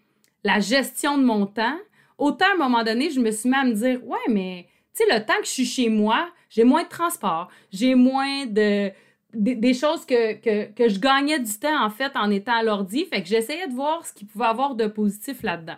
la 0.43 0.59
gestion 0.59 1.17
de 1.17 1.23
mon 1.23 1.45
temps, 1.45 1.77
autant 2.17 2.45
à 2.45 2.53
un 2.53 2.57
moment 2.57 2.83
donné, 2.83 3.09
je 3.09 3.19
me 3.19 3.31
suis 3.31 3.49
mis 3.49 3.55
à 3.55 3.63
me 3.63 3.73
dire, 3.73 4.05
ouais, 4.05 4.17
mais 4.29 4.67
tu 4.95 5.03
sais, 5.03 5.13
le 5.13 5.25
temps 5.25 5.37
que 5.39 5.45
je 5.45 5.51
suis 5.51 5.65
chez 5.65 5.89
moi, 5.89 6.29
j'ai 6.49 6.63
moins 6.63 6.83
de 6.83 6.89
transport, 6.89 7.49
j'ai 7.71 7.95
moins 7.95 8.45
de... 8.45 8.91
des, 9.35 9.73
choses 9.73 10.05
que, 10.05 10.37
je 10.77 10.99
gagnais 10.99 11.39
du 11.39 11.53
temps, 11.59 11.83
en 11.83 11.89
fait, 11.89 12.11
en 12.15 12.29
étant 12.31 12.55
à 12.55 12.63
l'ordi. 12.63 13.05
Fait 13.05 13.21
que 13.21 13.27
j'essayais 13.27 13.67
de 13.67 13.73
voir 13.73 14.05
ce 14.05 14.13
qu'il 14.13 14.27
pouvait 14.27 14.45
avoir 14.45 14.75
de 14.75 14.87
positif 14.87 15.43
là-dedans. 15.43 15.77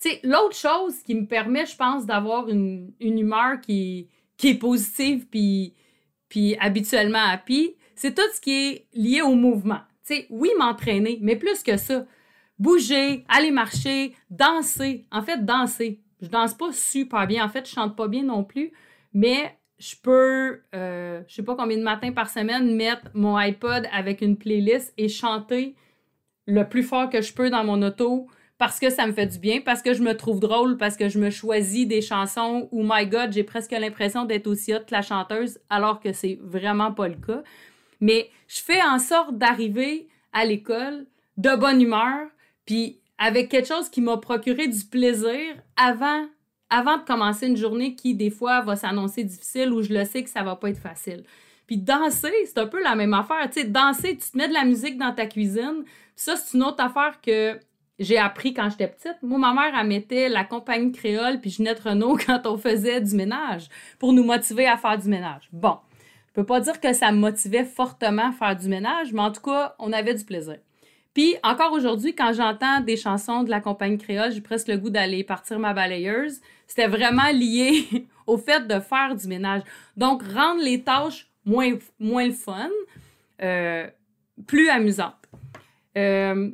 Tu 0.00 0.10
l'autre 0.22 0.54
chose 0.54 1.02
qui 1.02 1.14
me 1.14 1.26
permet, 1.26 1.66
je 1.66 1.76
pense, 1.76 2.06
d'avoir 2.06 2.48
une, 2.48 2.92
humeur 3.00 3.60
qui, 3.60 4.08
qui 4.36 4.50
est 4.50 4.58
positive 4.58 5.26
puis, 5.26 5.74
puis 6.28 6.56
habituellement 6.58 7.24
happy, 7.24 7.74
c'est 7.96 8.14
tout 8.14 8.22
ce 8.32 8.40
qui 8.40 8.52
est 8.52 8.86
lié 8.94 9.22
au 9.22 9.34
mouvement. 9.34 9.80
Tu 10.06 10.24
oui, 10.30 10.50
m'entraîner, 10.58 11.18
mais 11.20 11.36
plus 11.36 11.62
que 11.62 11.76
ça. 11.76 12.06
Bouger, 12.58 13.24
aller 13.28 13.50
marcher, 13.50 14.14
danser. 14.30 15.06
En 15.10 15.22
fait, 15.22 15.44
danser. 15.44 16.00
Je 16.20 16.28
danse 16.28 16.54
pas 16.54 16.72
super 16.72 17.26
bien. 17.26 17.44
En 17.44 17.48
fait, 17.48 17.66
je 17.68 17.72
chante 17.72 17.96
pas 17.96 18.08
bien 18.08 18.22
non 18.22 18.44
plus. 18.44 18.72
Mais 19.12 19.58
je 19.78 19.94
peux, 20.02 20.60
euh, 20.74 21.22
je 21.28 21.34
sais 21.34 21.42
pas 21.42 21.54
combien 21.54 21.76
de 21.76 21.82
matins 21.82 22.12
par 22.12 22.28
semaine, 22.28 22.74
mettre 22.74 23.06
mon 23.14 23.36
iPod 23.36 23.86
avec 23.92 24.20
une 24.20 24.36
playlist 24.36 24.92
et 24.96 25.08
chanter 25.08 25.74
le 26.46 26.68
plus 26.68 26.82
fort 26.82 27.10
que 27.10 27.20
je 27.20 27.32
peux 27.32 27.50
dans 27.50 27.64
mon 27.64 27.82
auto 27.82 28.28
parce 28.58 28.80
que 28.80 28.90
ça 28.90 29.06
me 29.06 29.12
fait 29.12 29.26
du 29.26 29.38
bien, 29.38 29.60
parce 29.60 29.82
que 29.82 29.94
je 29.94 30.02
me 30.02 30.16
trouve 30.16 30.40
drôle, 30.40 30.76
parce 30.76 30.96
que 30.96 31.08
je 31.08 31.20
me 31.20 31.30
choisis 31.30 31.86
des 31.86 32.02
chansons 32.02 32.68
où, 32.72 32.82
my 32.82 33.06
God, 33.06 33.32
j'ai 33.32 33.44
presque 33.44 33.70
l'impression 33.70 34.24
d'être 34.24 34.48
aussi 34.48 34.74
hot 34.74 34.80
que 34.80 34.92
la 34.92 35.02
chanteuse, 35.02 35.60
alors 35.70 36.00
que 36.00 36.12
c'est 36.12 36.38
vraiment 36.42 36.92
pas 36.92 37.06
le 37.06 37.14
cas. 37.14 37.44
Mais 38.00 38.30
je 38.48 38.60
fais 38.60 38.82
en 38.82 38.98
sorte 38.98 39.38
d'arriver 39.38 40.08
à 40.32 40.44
l'école 40.44 41.06
de 41.36 41.54
bonne 41.54 41.80
humeur, 41.80 42.26
puis 42.66 43.00
avec 43.16 43.48
quelque 43.48 43.68
chose 43.68 43.88
qui 43.88 44.00
m'a 44.00 44.16
procuré 44.16 44.66
du 44.66 44.84
plaisir 44.84 45.54
avant 45.76 46.26
avant 46.70 46.98
de 46.98 47.02
commencer 47.02 47.46
une 47.46 47.56
journée 47.56 47.94
qui, 47.94 48.14
des 48.14 48.30
fois, 48.30 48.60
va 48.60 48.76
s'annoncer 48.76 49.24
difficile 49.24 49.72
ou 49.72 49.82
je 49.82 49.92
le 49.92 50.04
sais 50.04 50.22
que 50.22 50.30
ça 50.30 50.42
va 50.42 50.56
pas 50.56 50.70
être 50.70 50.80
facile. 50.80 51.24
Puis 51.66 51.76
danser, 51.76 52.32
c'est 52.46 52.58
un 52.58 52.66
peu 52.66 52.82
la 52.82 52.94
même 52.94 53.14
affaire. 53.14 53.48
Tu 53.50 53.60
sais, 53.60 53.66
danser, 53.66 54.16
tu 54.16 54.30
te 54.30 54.36
mets 54.36 54.48
de 54.48 54.54
la 54.54 54.64
musique 54.64 54.98
dans 54.98 55.12
ta 55.12 55.26
cuisine. 55.26 55.84
ça, 56.16 56.36
c'est 56.36 56.56
une 56.56 56.64
autre 56.64 56.82
affaire 56.82 57.20
que 57.20 57.58
j'ai 57.98 58.18
appris 58.18 58.54
quand 58.54 58.70
j'étais 58.70 58.88
petite. 58.88 59.16
Moi, 59.22 59.38
ma 59.38 59.52
mère, 59.52 59.78
elle 59.78 59.86
mettait 59.86 60.28
la 60.28 60.44
compagnie 60.44 60.92
créole 60.92 61.40
puis 61.40 61.50
Ginette 61.50 61.80
Renault 61.80 62.16
quand 62.26 62.46
on 62.46 62.56
faisait 62.56 63.00
du 63.00 63.14
ménage 63.14 63.68
pour 63.98 64.12
nous 64.12 64.24
motiver 64.24 64.66
à 64.66 64.76
faire 64.76 64.98
du 64.98 65.08
ménage. 65.08 65.48
Bon, 65.52 65.78
je 66.28 66.32
peux 66.32 66.44
pas 66.44 66.60
dire 66.60 66.80
que 66.80 66.92
ça 66.92 67.12
me 67.12 67.18
motivait 67.18 67.64
fortement 67.64 68.28
à 68.28 68.32
faire 68.32 68.56
du 68.56 68.68
ménage, 68.68 69.12
mais 69.12 69.22
en 69.22 69.32
tout 69.32 69.42
cas, 69.42 69.74
on 69.78 69.92
avait 69.92 70.14
du 70.14 70.24
plaisir. 70.24 70.58
Puis 71.14 71.36
encore 71.42 71.72
aujourd'hui, 71.72 72.14
quand 72.14 72.32
j'entends 72.32 72.80
des 72.80 72.96
chansons 72.96 73.42
de 73.42 73.50
la 73.50 73.60
compagnie 73.60 73.98
créole, 73.98 74.32
j'ai 74.32 74.40
presque 74.40 74.68
le 74.68 74.76
goût 74.76 74.90
d'aller 74.90 75.24
partir 75.24 75.58
ma 75.58 75.72
balayeuse. 75.72 76.40
C'était 76.66 76.86
vraiment 76.86 77.30
lié 77.32 78.06
au 78.26 78.36
fait 78.36 78.66
de 78.66 78.78
faire 78.78 79.14
du 79.14 79.26
ménage. 79.26 79.62
Donc, 79.96 80.22
rendre 80.22 80.62
les 80.62 80.82
tâches 80.84 81.28
moins, 81.44 81.76
moins 81.98 82.30
fun, 82.30 82.68
euh, 83.42 83.86
plus 84.46 84.68
amusantes. 84.68 85.14
Euh, 85.96 86.50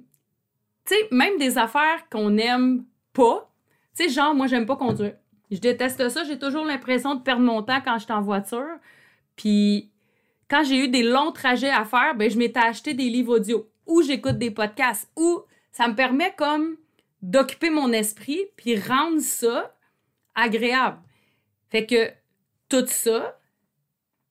tu 0.87 0.95
sais, 0.95 1.09
même 1.11 1.37
des 1.39 1.59
affaires 1.59 2.09
qu'on 2.11 2.31
n'aime 2.31 2.85
pas. 3.13 3.51
Tu 3.97 4.05
sais, 4.05 4.11
genre, 4.11 4.35
moi, 4.35 4.47
j'aime 4.47 4.67
pas 4.67 4.77
conduire. 4.77 5.15
Je 5.51 5.59
déteste 5.59 6.09
ça. 6.09 6.25
J'ai 6.25 6.39
toujours 6.39 6.65
l'impression 6.65 7.15
de 7.15 7.23
perdre 7.23 7.43
mon 7.43 7.63
temps 7.63 7.81
quand 7.85 7.99
je 7.99 8.05
suis 8.05 8.13
en 8.13 8.23
voiture. 8.23 8.79
Puis, 9.37 9.91
quand 10.49 10.63
j'ai 10.65 10.85
eu 10.85 10.89
des 10.89 11.03
longs 11.03 11.33
trajets 11.33 11.71
à 11.71 11.85
faire, 11.85 12.15
ben, 12.15 12.31
je 12.31 12.39
m'étais 12.39 12.61
acheté 12.61 12.95
des 12.95 13.11
livres 13.11 13.37
audio 13.37 13.69
ou 13.87 14.03
j'écoute 14.03 14.39
des 14.39 14.51
podcasts, 14.51 15.11
ou 15.17 15.43
ça 15.73 15.89
me 15.89 15.95
permet 15.95 16.35
comme 16.37 16.77
d'occuper 17.23 17.71
mon 17.71 17.93
esprit 17.93 18.41
puis 18.57 18.79
rendre 18.79 19.21
ça 19.21 19.75
agréable. 20.35 20.99
Fait 21.71 21.87
que 21.87 22.11
tout 22.69 22.87
ça, 22.87 23.39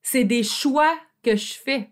c'est 0.01 0.23
des 0.23 0.43
choix 0.43 0.93
que 1.23 1.35
je 1.35 1.53
fais. 1.53 1.89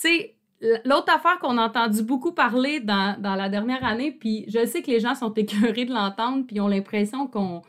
Tu 0.00 0.08
sais, 0.08 0.36
l'autre 0.84 1.12
affaire 1.14 1.38
qu'on 1.38 1.58
a 1.58 1.66
entendu 1.66 2.02
beaucoup 2.02 2.32
parler 2.32 2.80
dans, 2.80 3.16
la 3.22 3.48
dernière 3.48 3.84
année, 3.84 4.12
puis 4.12 4.44
je 4.48 4.64
sais 4.66 4.82
que 4.82 4.90
les 4.90 5.00
gens 5.00 5.14
sont 5.14 5.32
écœurés 5.34 5.84
de 5.84 5.92
l'entendre, 5.92 6.46
puis 6.46 6.60
ont 6.60 6.68
l'impression 6.68 7.26
qu'on 7.26 7.62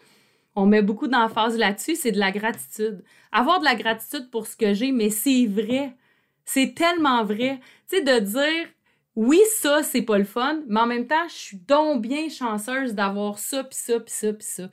on 0.56 0.66
met 0.66 0.82
beaucoup 0.82 1.08
d'emphase 1.08 1.58
là-dessus, 1.58 1.96
c'est 1.96 2.12
de 2.12 2.20
la 2.20 2.32
gratitude. 2.32 3.04
Avoir 3.32 3.60
de 3.60 3.66
la 3.66 3.76
gratitude 3.76 4.30
pour 4.32 4.48
ce 4.48 4.58
que 4.58 4.74
j'ai, 4.74 4.92
mais 4.92 5.10
c'est 5.10 5.46
vrai. 5.46 5.96
C'est 6.44 6.74
tellement 6.74 7.24
vrai. 7.24 7.60
Tu 7.90 7.98
sais, 7.98 8.02
de 8.02 8.20
dire, 8.20 8.68
oui, 9.16 9.40
ça, 9.58 9.84
c'est 9.84 10.02
pas 10.02 10.18
le 10.18 10.24
fun, 10.24 10.62
mais 10.68 10.80
en 10.80 10.88
même 10.88 11.08
temps, 11.08 11.28
je 11.28 11.34
suis 11.34 11.58
donc 11.58 12.02
bien 12.02 12.30
chanceuse 12.30 12.94
d'avoir 12.94 13.40
ça, 13.40 13.64
puis 13.64 13.78
ça, 13.78 14.00
puis 14.00 14.14
ça, 14.14 14.34
puis 14.34 14.48
ça. 14.48 14.70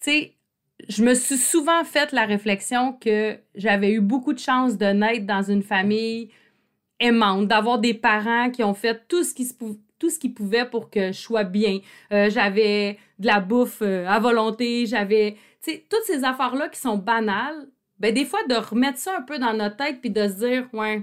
Tu 0.00 0.10
sais, 0.10 0.34
je 0.88 1.02
me 1.04 1.14
suis 1.14 1.38
souvent 1.38 1.84
fait 1.84 2.12
la 2.12 2.26
réflexion 2.26 2.92
que 2.92 3.38
j'avais 3.54 3.92
eu 3.92 4.00
beaucoup 4.00 4.32
de 4.32 4.38
chance 4.38 4.76
de 4.76 4.86
naître 4.86 5.26
dans 5.26 5.42
une 5.42 5.62
famille 5.62 6.30
aimante, 7.00 7.48
d'avoir 7.48 7.78
des 7.78 7.94
parents 7.94 8.50
qui 8.50 8.64
ont 8.64 8.74
fait 8.74 9.06
tout 9.08 9.24
ce 9.24 9.34
qui 9.34 9.44
se 9.44 9.54
tout 9.98 10.10
ce 10.10 10.18
qu'ils 10.18 10.34
pouvaient 10.34 10.68
pour 10.68 10.90
que 10.90 11.08
je 11.08 11.18
sois 11.18 11.44
bien. 11.44 11.80
Euh, 12.12 12.28
j'avais 12.30 12.98
de 13.18 13.26
la 13.26 13.40
bouffe 13.40 13.80
euh, 13.82 14.06
à 14.06 14.18
volonté, 14.18 14.86
j'avais, 14.86 15.36
tu 15.62 15.72
sais, 15.72 15.86
toutes 15.88 16.04
ces 16.04 16.24
affaires-là 16.24 16.68
qui 16.68 16.78
sont 16.78 16.98
banales. 16.98 17.68
Ben, 17.98 18.12
des 18.12 18.26
fois, 18.26 18.40
de 18.48 18.54
remettre 18.54 18.98
ça 18.98 19.16
un 19.16 19.22
peu 19.22 19.38
dans 19.38 19.54
notre 19.54 19.76
tête 19.76 20.00
puis 20.00 20.10
de 20.10 20.28
se 20.28 20.34
dire, 20.34 20.68
ouais, 20.74 21.02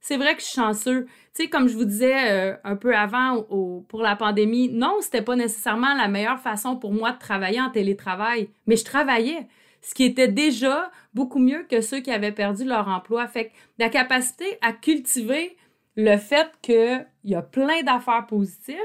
c'est 0.00 0.16
vrai 0.16 0.34
que 0.34 0.40
je 0.40 0.46
suis 0.46 0.54
chanceux. 0.60 1.06
Tu 1.34 1.44
sais, 1.44 1.48
comme 1.48 1.68
je 1.68 1.76
vous 1.76 1.84
disais 1.84 2.30
euh, 2.30 2.56
un 2.64 2.76
peu 2.76 2.96
avant 2.96 3.42
pour 3.88 4.02
la 4.02 4.16
pandémie, 4.16 4.70
non, 4.70 4.96
c'était 5.00 5.22
pas 5.22 5.36
nécessairement 5.36 5.94
la 5.94 6.08
meilleure 6.08 6.40
façon 6.40 6.76
pour 6.76 6.92
moi 6.92 7.12
de 7.12 7.18
travailler 7.18 7.60
en 7.60 7.70
télétravail, 7.70 8.48
mais 8.66 8.76
je 8.76 8.84
travaillais, 8.84 9.46
ce 9.82 9.94
qui 9.94 10.04
était 10.04 10.28
déjà 10.28 10.90
beaucoup 11.14 11.38
mieux 11.38 11.64
que 11.64 11.80
ceux 11.80 12.00
qui 12.00 12.10
avaient 12.10 12.32
perdu 12.32 12.64
leur 12.64 12.88
emploi. 12.88 13.28
Fait 13.28 13.46
que 13.46 13.52
la 13.78 13.88
capacité 13.88 14.58
à 14.62 14.72
cultiver 14.72 15.56
le 15.96 16.16
fait 16.16 16.50
qu'il 16.62 17.06
y 17.24 17.34
a 17.34 17.42
plein 17.42 17.82
d'affaires 17.82 18.26
positives, 18.26 18.76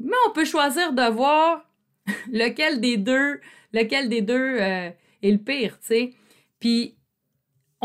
mais 0.00 0.16
on 0.28 0.32
peut 0.32 0.44
choisir 0.44 0.92
de 0.92 1.10
voir 1.10 1.64
lequel 2.32 2.80
des 2.80 2.96
deux, 2.96 3.40
lequel 3.72 4.08
des 4.08 4.20
deux 4.20 4.56
euh, 4.60 4.90
est 5.22 5.30
le 5.30 5.38
pire, 5.38 5.78
tu 5.80 5.86
sais. 5.86 6.10
Puis 6.58 6.96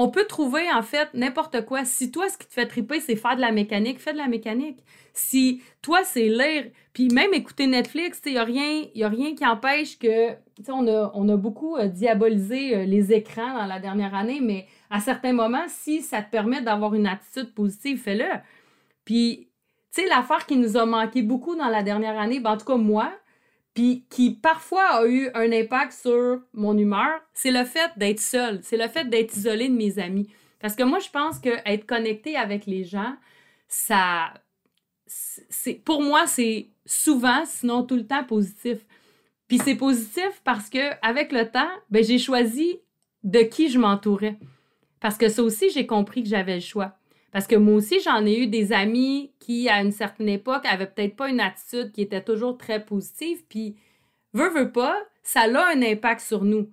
on 0.02 0.08
peut 0.08 0.24
trouver 0.24 0.72
en 0.72 0.82
fait 0.82 1.10
n'importe 1.14 1.66
quoi. 1.66 1.84
Si 1.84 2.10
toi, 2.10 2.30
ce 2.30 2.38
qui 2.38 2.48
te 2.48 2.54
fait 2.54 2.66
triper, 2.66 3.02
c'est 3.02 3.18
faire 3.18 3.36
de 3.36 3.42
la 3.42 3.52
mécanique, 3.52 4.00
fais 4.00 4.14
de 4.14 4.18
la 4.18 4.30
mécanique. 4.30 4.80
Si 5.14 5.62
toi, 5.82 6.06
c'est 6.06 6.30
lire, 6.30 6.68
puis 6.94 7.10
même 7.10 7.34
écouter 7.34 7.68
Netflix, 7.68 8.22
il 8.26 8.32
n'y 8.32 8.38
a, 8.38 8.46
rien, 8.46 8.86
a 9.02 9.10
rien 9.10 9.36
qui 9.36 9.46
empêche 9.46 10.00
que. 10.00 10.32
On 10.70 10.88
a, 10.88 11.12
on 11.14 11.28
a 11.28 11.36
beaucoup 11.36 11.76
euh, 11.76 11.88
diabolisé 11.88 12.76
euh, 12.76 12.86
les 12.86 13.12
écrans 13.12 13.54
dans 13.54 13.66
la 13.66 13.80
dernière 13.80 14.16
année, 14.16 14.40
mais 14.42 14.68
à 14.90 15.02
certains 15.02 15.34
moments, 15.34 15.66
si 15.68 16.02
ça 16.02 16.22
te 16.22 16.32
permet 16.32 16.62
d'avoir 16.62 16.94
une 16.94 17.08
attitude 17.08 17.54
positive, 17.54 18.02
fais-le. 18.02 18.26
Puis, 19.04 19.50
tu 19.94 20.02
sais, 20.02 20.08
l'affaire 20.08 20.46
qui 20.46 20.56
nous 20.56 20.78
a 20.78 20.86
manqué 20.86 21.22
beaucoup 21.22 21.56
dans 21.56 21.68
la 21.68 21.84
dernière 21.84 22.18
année, 22.18 22.40
ben, 22.40 22.52
en 22.52 22.58
tout 22.58 22.66
cas, 22.66 22.78
moi, 22.78 23.12
puis 23.80 24.04
qui 24.10 24.32
parfois 24.32 24.88
a 24.88 25.06
eu 25.08 25.30
un 25.34 25.54
impact 25.54 25.94
sur 25.94 26.42
mon 26.52 26.78
humeur, 26.78 27.22
c'est 27.34 27.50
le 27.50 27.64
fait 27.64 27.90
d'être 27.96 28.20
seul, 28.20 28.60
c'est 28.62 28.76
le 28.76 28.90
fait 28.90 29.06
d'être 29.06 29.34
isolé 29.38 29.70
de 29.70 29.74
mes 29.74 30.00
amis. 30.00 30.30
Parce 30.60 30.76
que 30.76 30.84
moi, 30.84 31.00
je 31.00 31.10
pense 31.10 31.40
que 31.40 31.48
être 31.66 31.86
connecté 31.86 32.36
avec 32.36 32.66
les 32.66 32.84
gens, 32.84 33.16
ça, 33.70 34.34
c'est, 35.08 35.76
pour 35.76 36.02
moi, 36.02 36.28
c'est 36.28 36.72
souvent, 36.86 37.46
sinon 37.46 37.84
tout 37.84 37.96
le 37.96 38.06
temps, 38.06 38.26
positif. 38.26 38.80
Puis 39.48 39.60
c'est 39.60 39.76
positif 39.76 40.42
parce 40.44 40.70
que 40.70 40.92
avec 41.02 41.32
le 41.32 41.50
temps, 41.50 41.72
ben, 41.90 42.04
j'ai 42.04 42.18
choisi 42.18 42.82
de 43.24 43.40
qui 43.44 43.70
je 43.70 43.80
m'entourais. 43.80 44.38
Parce 45.00 45.18
que 45.18 45.30
ça 45.30 45.42
aussi, 45.42 45.70
j'ai 45.70 45.88
compris 45.88 46.22
que 46.22 46.28
j'avais 46.28 46.56
le 46.56 46.60
choix. 46.60 46.99
Parce 47.32 47.48
que 47.48 47.56
moi 47.56 47.76
aussi, 47.76 48.00
j'en 48.02 48.26
ai 48.26 48.40
eu 48.40 48.48
des 48.48 48.74
amis 48.74 49.32
qui, 49.40 49.70
à 49.70 49.82
une 49.82 49.92
certaine 49.92 50.30
époque, 50.30 50.66
avaient 50.66 50.88
peut-être 50.88 51.16
pas 51.16 51.30
une 51.30 51.40
attitude 51.40 51.92
qui 51.92 52.02
était 52.02 52.24
toujours 52.24 52.58
très 52.58 52.84
positive, 52.84 53.44
puis, 53.48 53.76
veut, 54.34 54.50
veut 54.50 54.72
pas, 54.72 54.98
ça 55.22 55.42
a 55.42 55.74
un 55.74 55.82
impact 55.82 56.22
sur 56.22 56.44
nous. 56.44 56.70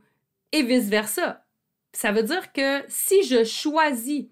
Et 0.52 0.62
vice-versa. 0.62 1.44
Ça 1.92 2.12
veut 2.12 2.22
dire 2.22 2.52
que 2.52 2.82
si 2.88 3.22
je 3.25 3.44
choisis 3.44 4.26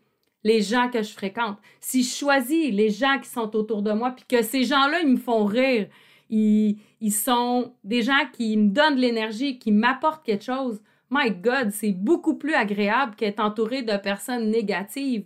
les 0.45 0.61
gens 0.61 0.91
que 0.91 1.03
je 1.03 1.13
fréquente, 1.13 1.59
si 1.81 2.03
je 2.03 2.15
choisis 2.15 2.71
les 2.73 2.91
gens 2.91 3.19
qui 3.19 3.29
sont 3.29 3.55
autour 3.57 3.83
de 3.83 3.93
moi, 3.93 4.13
puis 4.13 4.25
que 4.29 4.43
ces 4.43 4.65
gens-là, 4.65 5.01
ils 5.01 5.09
me 5.09 5.17
font 5.17 5.45
rire, 5.45 5.89
ils, 6.31 6.79
ils 7.01 7.13
sont 7.13 7.75
des 7.85 8.03
gens 8.03 8.27
qui 8.33 8.57
me 8.57 8.69
donnent 8.71 8.97
de 8.97 9.01
l'énergie, 9.01 9.59
qui 9.59 9.73
m'apportent 9.73 10.25
quelque 10.25 10.45
chose, 10.45 10.81
my 11.11 11.31
God, 11.31 11.71
c'est 11.71 11.93
beaucoup 11.93 12.35
plus 12.35 12.55
agréable 12.55 13.15
qu'être 13.17 13.41
entouré 13.41 13.83
de 13.83 13.97
personnes 13.97 14.51
négatives. 14.51 15.25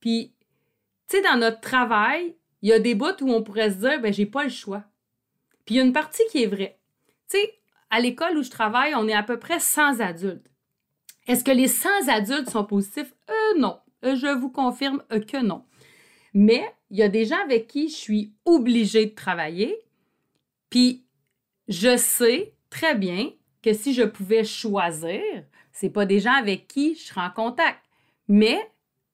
Puis 0.00 0.32
tu 1.08 1.16
sais, 1.16 1.22
dans 1.22 1.38
notre 1.38 1.60
travail, 1.60 2.36
il 2.62 2.68
y 2.68 2.72
a 2.72 2.78
des 2.78 2.94
bouts 2.94 3.22
où 3.22 3.30
on 3.30 3.42
pourrait 3.42 3.70
se 3.70 3.76
dire, 3.76 4.00
ben, 4.00 4.12
j'ai 4.12 4.26
pas 4.26 4.44
le 4.44 4.50
choix. 4.50 4.84
Puis 5.64 5.74
il 5.74 5.78
y 5.78 5.80
a 5.80 5.84
une 5.84 5.92
partie 5.92 6.22
qui 6.30 6.42
est 6.42 6.46
vraie. 6.46 6.78
Tu 7.28 7.38
sais, 7.38 7.54
à 7.90 8.00
l'école 8.00 8.36
où 8.38 8.42
je 8.42 8.50
travaille, 8.50 8.94
on 8.94 9.08
est 9.08 9.14
à 9.14 9.22
peu 9.22 9.38
près 9.38 9.60
100 9.60 10.00
adultes. 10.00 10.50
Est-ce 11.26 11.44
que 11.44 11.50
les 11.50 11.68
100 11.68 12.08
adultes 12.08 12.50
sont 12.50 12.64
positifs? 12.64 13.12
Euh, 13.30 13.58
non. 13.58 13.78
Euh, 14.04 14.16
je 14.16 14.26
vous 14.26 14.50
confirme 14.50 15.02
euh, 15.12 15.20
que 15.20 15.42
non. 15.42 15.64
Mais 16.34 16.64
il 16.90 16.98
y 16.98 17.02
a 17.02 17.08
des 17.08 17.24
gens 17.24 17.42
avec 17.42 17.66
qui 17.66 17.88
je 17.88 17.96
suis 17.96 18.34
obligée 18.44 19.06
de 19.06 19.14
travailler. 19.14 19.76
Puis 20.70 21.04
je 21.68 21.96
sais 21.96 22.54
très 22.70 22.94
bien 22.94 23.30
que 23.62 23.72
si 23.72 23.94
je 23.94 24.02
pouvais 24.02 24.44
choisir, 24.44 25.22
c'est 25.72 25.90
pas 25.90 26.06
des 26.06 26.20
gens 26.20 26.34
avec 26.34 26.68
qui 26.68 26.94
je 26.94 27.04
serais 27.04 27.22
en 27.22 27.30
contact. 27.30 27.78
Mais 28.28 28.58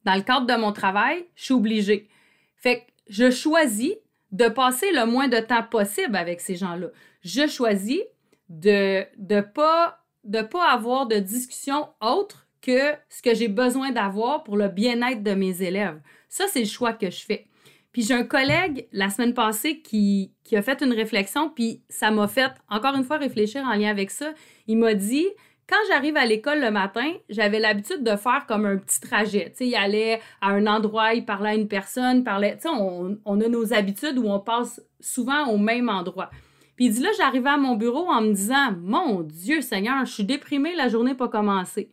dans 0.04 0.14
le 0.14 0.22
cadre 0.22 0.46
de 0.46 0.54
mon 0.60 0.72
travail, 0.72 1.24
je 1.34 1.44
suis 1.44 1.54
obligée. 1.54 2.08
Fait 2.56 2.80
que 2.80 2.84
je 3.08 3.30
choisis 3.30 3.92
de 4.30 4.48
passer 4.48 4.90
le 4.92 5.06
moins 5.06 5.28
de 5.28 5.38
temps 5.38 5.62
possible 5.62 6.16
avec 6.16 6.40
ces 6.40 6.56
gens-là. 6.56 6.88
Je 7.22 7.46
choisis 7.46 8.00
de 8.48 9.04
ne 9.18 9.40
pas, 9.40 10.00
de 10.24 10.42
pas 10.42 10.70
avoir 10.70 11.06
de 11.06 11.16
discussion 11.16 11.88
autre 12.00 12.46
que 12.60 12.94
ce 13.08 13.22
que 13.22 13.34
j'ai 13.34 13.48
besoin 13.48 13.90
d'avoir 13.90 14.44
pour 14.44 14.56
le 14.56 14.68
bien-être 14.68 15.22
de 15.22 15.32
mes 15.32 15.62
élèves. 15.62 16.00
Ça, 16.28 16.44
c'est 16.48 16.60
le 16.60 16.66
choix 16.66 16.92
que 16.92 17.10
je 17.10 17.24
fais. 17.24 17.46
Puis 17.92 18.02
j'ai 18.02 18.14
un 18.14 18.24
collègue 18.24 18.88
la 18.92 19.10
semaine 19.10 19.34
passée 19.34 19.80
qui, 19.80 20.32
qui 20.44 20.56
a 20.56 20.62
fait 20.62 20.80
une 20.80 20.94
réflexion, 20.94 21.50
puis 21.50 21.82
ça 21.90 22.10
m'a 22.10 22.26
fait 22.26 22.52
encore 22.70 22.94
une 22.94 23.04
fois 23.04 23.18
réfléchir 23.18 23.62
en 23.64 23.74
lien 23.74 23.90
avec 23.90 24.10
ça. 24.10 24.32
Il 24.66 24.78
m'a 24.78 24.94
dit, 24.94 25.26
quand 25.72 25.88
j'arrive 25.88 26.18
à 26.18 26.26
l'école 26.26 26.60
le 26.60 26.70
matin, 26.70 27.10
j'avais 27.30 27.58
l'habitude 27.58 28.04
de 28.04 28.14
faire 28.16 28.44
comme 28.46 28.66
un 28.66 28.76
petit 28.76 29.00
trajet. 29.00 29.54
Tu 29.56 29.64
il 29.64 29.74
allait 29.74 30.20
à 30.42 30.50
un 30.50 30.66
endroit, 30.66 31.14
il 31.14 31.24
parlait 31.24 31.50
à 31.50 31.54
une 31.54 31.66
personne, 31.66 32.18
il 32.18 32.24
parlait. 32.24 32.58
On, 32.66 33.40
a 33.40 33.48
nos 33.48 33.72
habitudes 33.72 34.18
où 34.18 34.28
on 34.28 34.38
passe 34.38 34.82
souvent 35.00 35.46
au 35.46 35.56
même 35.56 35.88
endroit. 35.88 36.28
Puis 36.76 36.86
il 36.86 36.92
dit 36.92 37.00
là, 37.00 37.08
j'arrivais 37.16 37.48
à 37.48 37.56
mon 37.56 37.76
bureau 37.76 38.06
en 38.06 38.20
me 38.20 38.34
disant 38.34 38.72
Mon 38.82 39.22
Dieu 39.22 39.62
Seigneur, 39.62 40.04
je 40.04 40.12
suis 40.12 40.24
déprimée, 40.24 40.74
la 40.74 40.88
journée 40.88 41.12
n'a 41.12 41.16
pas 41.16 41.28
commencé. 41.28 41.90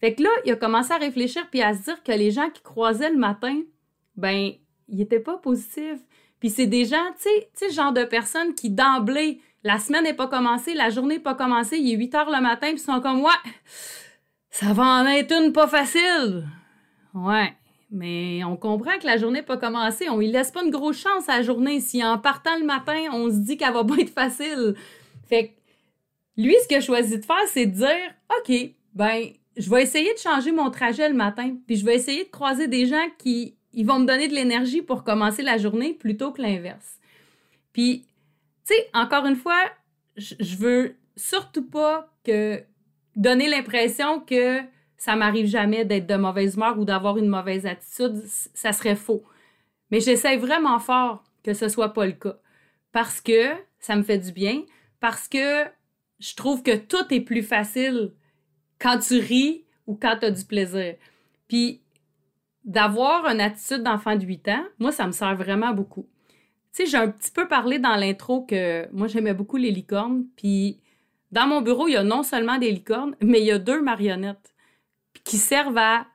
Fait 0.00 0.14
que 0.14 0.22
là, 0.22 0.30
il 0.46 0.52
a 0.52 0.56
commencé 0.56 0.92
à 0.92 0.96
réfléchir 0.96 1.42
puis 1.50 1.60
à 1.60 1.74
se 1.74 1.82
dire 1.82 2.02
que 2.02 2.12
les 2.12 2.30
gens 2.30 2.48
qui 2.48 2.62
croisaient 2.62 3.10
le 3.10 3.18
matin, 3.18 3.60
ben, 4.16 4.52
ils 4.88 4.96
n'étaient 4.96 5.20
pas 5.20 5.36
positifs. 5.36 6.00
Puis 6.40 6.48
c'est 6.48 6.66
des 6.66 6.86
gens, 6.86 6.96
tu 7.16 7.28
sais, 7.28 7.50
sais, 7.52 7.70
genre 7.70 7.92
de 7.92 8.04
personnes 8.04 8.54
qui 8.54 8.70
d'emblée 8.70 9.38
la 9.64 9.78
semaine 9.78 10.04
n'est 10.04 10.14
pas 10.14 10.26
commencée, 10.26 10.74
la 10.74 10.90
journée 10.90 11.16
n'est 11.16 11.22
pas 11.22 11.34
commencée, 11.34 11.78
il 11.78 11.92
est 11.92 11.96
8 11.96 12.14
heures 12.14 12.30
le 12.30 12.40
matin, 12.40 12.68
puis 12.68 12.76
ils 12.76 12.78
sont 12.78 13.00
comme, 13.00 13.22
ouais, 13.22 13.30
ça 14.50 14.72
va 14.72 14.82
en 14.82 15.06
être 15.06 15.32
une 15.32 15.52
pas 15.52 15.68
facile. 15.68 16.46
Ouais, 17.14 17.52
mais 17.90 18.42
on 18.44 18.56
comprend 18.56 18.98
que 18.98 19.06
la 19.06 19.16
journée 19.18 19.40
n'est 19.40 19.46
pas 19.46 19.56
commencée. 19.58 20.08
On 20.08 20.18
ne 20.18 20.26
laisse 20.26 20.50
pas 20.50 20.64
une 20.64 20.70
grosse 20.70 20.98
chance 20.98 21.28
à 21.28 21.38
la 21.38 21.42
journée. 21.42 21.80
Si 21.80 22.04
en 22.04 22.18
partant 22.18 22.58
le 22.58 22.64
matin, 22.64 22.98
on 23.12 23.30
se 23.30 23.36
dit 23.36 23.56
qu'elle 23.56 23.74
va 23.74 23.84
pas 23.84 23.96
être 23.98 24.10
facile. 24.10 24.74
Fait 25.28 25.48
que 25.48 25.52
lui, 26.36 26.54
ce 26.62 26.68
qu'il 26.68 26.78
a 26.78 26.80
choisi 26.80 27.18
de 27.18 27.24
faire, 27.24 27.46
c'est 27.48 27.66
de 27.66 27.76
dire, 27.76 28.14
OK, 28.38 28.54
ben, 28.94 29.24
je 29.56 29.70
vais 29.70 29.82
essayer 29.82 30.12
de 30.12 30.18
changer 30.18 30.52
mon 30.52 30.70
trajet 30.70 31.08
le 31.08 31.14
matin, 31.14 31.54
puis 31.66 31.76
je 31.76 31.84
vais 31.84 31.94
essayer 31.94 32.24
de 32.24 32.30
croiser 32.30 32.66
des 32.66 32.86
gens 32.86 33.06
qui 33.18 33.56
ils 33.74 33.86
vont 33.86 33.98
me 33.98 34.06
donner 34.06 34.28
de 34.28 34.34
l'énergie 34.34 34.82
pour 34.82 35.02
commencer 35.02 35.42
la 35.42 35.56
journée 35.56 35.94
plutôt 35.94 36.30
que 36.30 36.42
l'inverse. 36.42 36.98
Puis 37.72 38.04
tu 38.66 38.74
sais, 38.74 38.90
encore 38.94 39.26
une 39.26 39.36
fois, 39.36 39.60
je 40.16 40.56
veux 40.56 40.96
surtout 41.16 41.66
pas 41.66 42.08
donner 43.16 43.48
l'impression 43.48 44.20
que 44.20 44.60
ça 44.96 45.16
m'arrive 45.16 45.46
jamais 45.46 45.84
d'être 45.84 46.06
de 46.06 46.14
mauvaise 46.14 46.54
humeur 46.54 46.78
ou 46.78 46.84
d'avoir 46.84 47.18
une 47.18 47.28
mauvaise 47.28 47.66
attitude, 47.66 48.22
ça 48.54 48.72
serait 48.72 48.96
faux. 48.96 49.24
Mais 49.90 50.00
j'essaie 50.00 50.36
vraiment 50.36 50.78
fort 50.78 51.24
que 51.42 51.54
ce 51.54 51.68
soit 51.68 51.92
pas 51.92 52.06
le 52.06 52.12
cas 52.12 52.36
parce 52.92 53.20
que 53.20 53.50
ça 53.80 53.96
me 53.96 54.02
fait 54.02 54.18
du 54.18 54.32
bien, 54.32 54.62
parce 55.00 55.26
que 55.26 55.64
je 56.20 56.34
trouve 56.36 56.62
que 56.62 56.76
tout 56.76 57.12
est 57.12 57.20
plus 57.20 57.42
facile 57.42 58.12
quand 58.78 58.98
tu 58.98 59.18
ris 59.18 59.64
ou 59.86 59.96
quand 59.96 60.18
tu 60.20 60.26
as 60.26 60.30
du 60.30 60.44
plaisir. 60.44 60.94
Puis 61.48 61.80
d'avoir 62.64 63.26
une 63.26 63.40
attitude 63.40 63.82
d'enfant 63.82 64.14
de 64.14 64.24
8 64.24 64.48
ans, 64.48 64.64
moi 64.78 64.92
ça 64.92 65.06
me 65.06 65.12
sert 65.12 65.34
vraiment 65.34 65.72
beaucoup. 65.72 66.06
Tu 66.74 66.84
sais, 66.84 66.90
j'ai 66.90 66.96
un 66.96 67.08
petit 67.08 67.30
peu 67.30 67.48
parlé 67.48 67.78
dans 67.78 67.96
l'intro 67.96 68.42
que 68.42 68.88
moi, 68.92 69.06
j'aimais 69.06 69.34
beaucoup 69.34 69.58
les 69.58 69.70
licornes. 69.70 70.24
Puis 70.36 70.80
dans 71.30 71.46
mon 71.46 71.60
bureau, 71.60 71.86
il 71.88 71.92
y 71.92 71.96
a 71.96 72.02
non 72.02 72.22
seulement 72.22 72.58
des 72.58 72.70
licornes, 72.70 73.14
mais 73.20 73.40
il 73.40 73.46
y 73.46 73.50
a 73.50 73.58
deux 73.58 73.82
marionnettes 73.82 74.54
qui 75.24 75.36
servent 75.36 75.78
à 75.78 76.06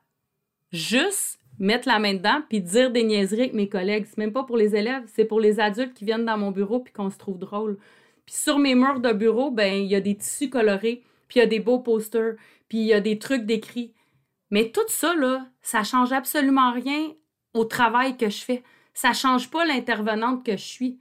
juste 0.72 1.38
mettre 1.58 1.88
la 1.88 1.98
main 1.98 2.14
dedans 2.14 2.42
puis 2.48 2.60
dire 2.60 2.90
des 2.90 3.04
niaiseries 3.04 3.42
avec 3.42 3.54
mes 3.54 3.68
collègues. 3.68 4.06
C'est 4.06 4.18
même 4.18 4.32
pas 4.32 4.44
pour 4.44 4.56
les 4.56 4.76
élèves, 4.76 5.04
c'est 5.14 5.24
pour 5.24 5.40
les 5.40 5.60
adultes 5.60 5.94
qui 5.94 6.04
viennent 6.04 6.24
dans 6.24 6.38
mon 6.38 6.50
bureau 6.50 6.80
puis 6.80 6.92
qu'on 6.92 7.10
se 7.10 7.18
trouve 7.18 7.38
drôle. 7.38 7.78
Puis 8.26 8.34
sur 8.34 8.58
mes 8.58 8.74
murs 8.74 9.00
de 9.00 9.12
bureau, 9.12 9.50
ben 9.50 9.74
il 9.74 9.86
y 9.86 9.94
a 9.94 10.00
des 10.00 10.16
tissus 10.16 10.50
colorés, 10.50 11.02
puis 11.28 11.38
il 11.38 11.42
y 11.42 11.42
a 11.42 11.46
des 11.46 11.60
beaux 11.60 11.78
posters, 11.78 12.34
puis 12.68 12.78
il 12.78 12.84
y 12.84 12.92
a 12.92 13.00
des 13.00 13.18
trucs 13.18 13.46
décrits. 13.46 13.94
Mais 14.50 14.70
tout 14.70 14.86
ça 14.88 15.14
là, 15.14 15.46
ça 15.62 15.82
change 15.82 16.12
absolument 16.12 16.72
rien 16.72 17.12
au 17.54 17.64
travail 17.64 18.16
que 18.16 18.28
je 18.28 18.42
fais 18.44 18.62
ça 18.98 19.12
change 19.12 19.48
pas 19.48 19.64
l'intervenante 19.64 20.44
que 20.44 20.56
je 20.56 20.64
suis. 20.64 20.98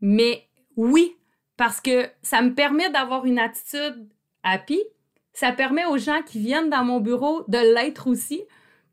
Mais 0.00 0.48
oui, 0.76 1.16
parce 1.56 1.80
que 1.80 2.08
ça 2.22 2.42
me 2.42 2.52
permet 2.52 2.90
d'avoir 2.90 3.24
une 3.24 3.38
attitude 3.38 4.08
happy. 4.42 4.82
Ça 5.32 5.52
permet 5.52 5.86
aux 5.86 5.96
gens 5.96 6.22
qui 6.22 6.40
viennent 6.40 6.70
dans 6.70 6.84
mon 6.84 6.98
bureau 6.98 7.44
de 7.46 7.58
l'être 7.58 8.08
aussi. 8.08 8.42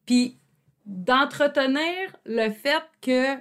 Puis 0.06 0.38
d'entretenir 0.86 2.16
le 2.26 2.52
fait 2.52 2.84
que 3.02 3.38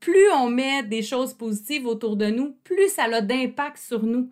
plus 0.00 0.30
on 0.32 0.48
met 0.48 0.82
des 0.82 1.02
choses 1.02 1.34
positives 1.34 1.86
autour 1.86 2.16
de 2.16 2.30
nous, 2.30 2.56
plus 2.64 2.88
ça 2.88 3.04
a 3.04 3.20
d'impact 3.20 3.76
sur 3.76 4.02
nous. 4.02 4.30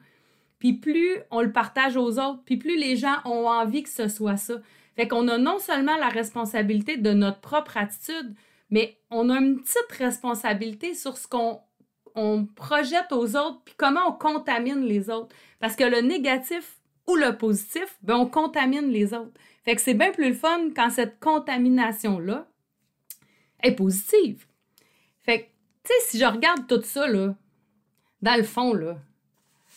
Puis 0.59 0.73
plus 0.73 1.19
on 1.31 1.43
le 1.43 1.53
partage 1.53 1.99
aux 1.99 2.19
autres, 2.19 2.41
puis 2.47 2.57
plus 2.57 2.79
les 2.79 2.97
gens 2.97 3.17
ont 3.27 3.47
envie 3.47 3.83
que 3.83 3.91
ce 3.91 4.09
soit 4.09 4.39
ça. 4.39 4.55
Fait 4.97 5.09
qu'on 5.09 5.29
a 5.29 5.37
non 5.37 5.59
seulement 5.59 5.97
la 5.97 6.09
responsabilité 6.09 6.97
de 6.97 7.13
notre 7.13 7.41
propre 7.41 7.77
attitude, 7.77 8.35
mais 8.71 8.99
on 9.11 9.31
a 9.31 9.39
une 9.39 9.61
petite 9.61 9.93
responsabilité 9.99 10.95
sur 10.95 11.17
ce 11.19 11.27
qu'on 11.27 11.61
on 12.15 12.45
projette 12.45 13.13
aux 13.13 13.37
autres, 13.37 13.61
puis 13.65 13.75
comment 13.77 14.09
on 14.09 14.13
contamine 14.13 14.85
les 14.85 15.11
autres. 15.11 15.35
Parce 15.59 15.77
que 15.77 15.85
le 15.85 16.01
négatif 16.01 16.79
ou 17.07 17.17
le 17.17 17.37
positif, 17.37 17.99
ben 18.03 18.17
on 18.17 18.27
contamine 18.27 18.91
les 18.91 19.15
autres. 19.15 19.33
Fait 19.65 19.75
que 19.75 19.81
c'est 19.81 19.95
bien 19.95 20.13
plus 20.13 20.31
le 20.31 20.35
fun 20.35 20.71
quand 20.75 20.91
cette 20.91 21.21
contamination-là 21.21 22.47
est 23.63 23.73
positive. 23.73 24.47
Fait 25.23 25.43
que, 25.43 25.45
tu 25.85 25.93
sais, 25.93 26.11
si 26.11 26.19
je 26.19 26.25
regarde 26.25 26.67
tout 26.67 26.83
ça, 26.83 27.07
là, 27.07 27.35
dans 28.23 28.37
le 28.37 28.43
fond, 28.43 28.73
là, 28.73 28.99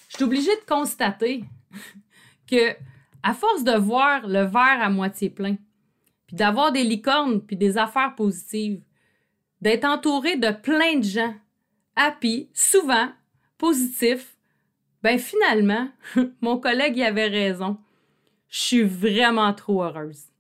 je 0.10 0.16
suis 0.16 0.24
obligée 0.24 0.56
de 0.56 0.66
constater 0.68 1.44
que, 2.50 2.76
à 3.24 3.34
force 3.34 3.64
de 3.64 3.78
voir 3.78 4.28
le 4.28 4.42
verre 4.42 4.82
à 4.82 4.90
moitié 4.90 5.30
plein, 5.30 5.56
d'avoir 6.34 6.72
des 6.72 6.84
licornes, 6.84 7.42
puis 7.42 7.56
des 7.56 7.78
affaires 7.78 8.16
positives, 8.16 8.82
d'être 9.62 9.86
entouré 9.86 10.36
de 10.36 10.50
plein 10.50 10.98
de 10.98 11.04
gens, 11.04 11.36
happy, 11.96 12.50
souvent, 12.54 13.10
positifs, 13.58 14.36
ben 15.04 15.20
finalement, 15.20 15.90
mon 16.42 16.58
collègue 16.58 16.98
y 16.98 17.04
avait 17.04 17.28
raison. 17.28 17.78
Je 18.50 18.60
suis 18.60 18.84
vraiment 18.84 19.54
trop 19.54 19.84
heureuse. 19.84 20.33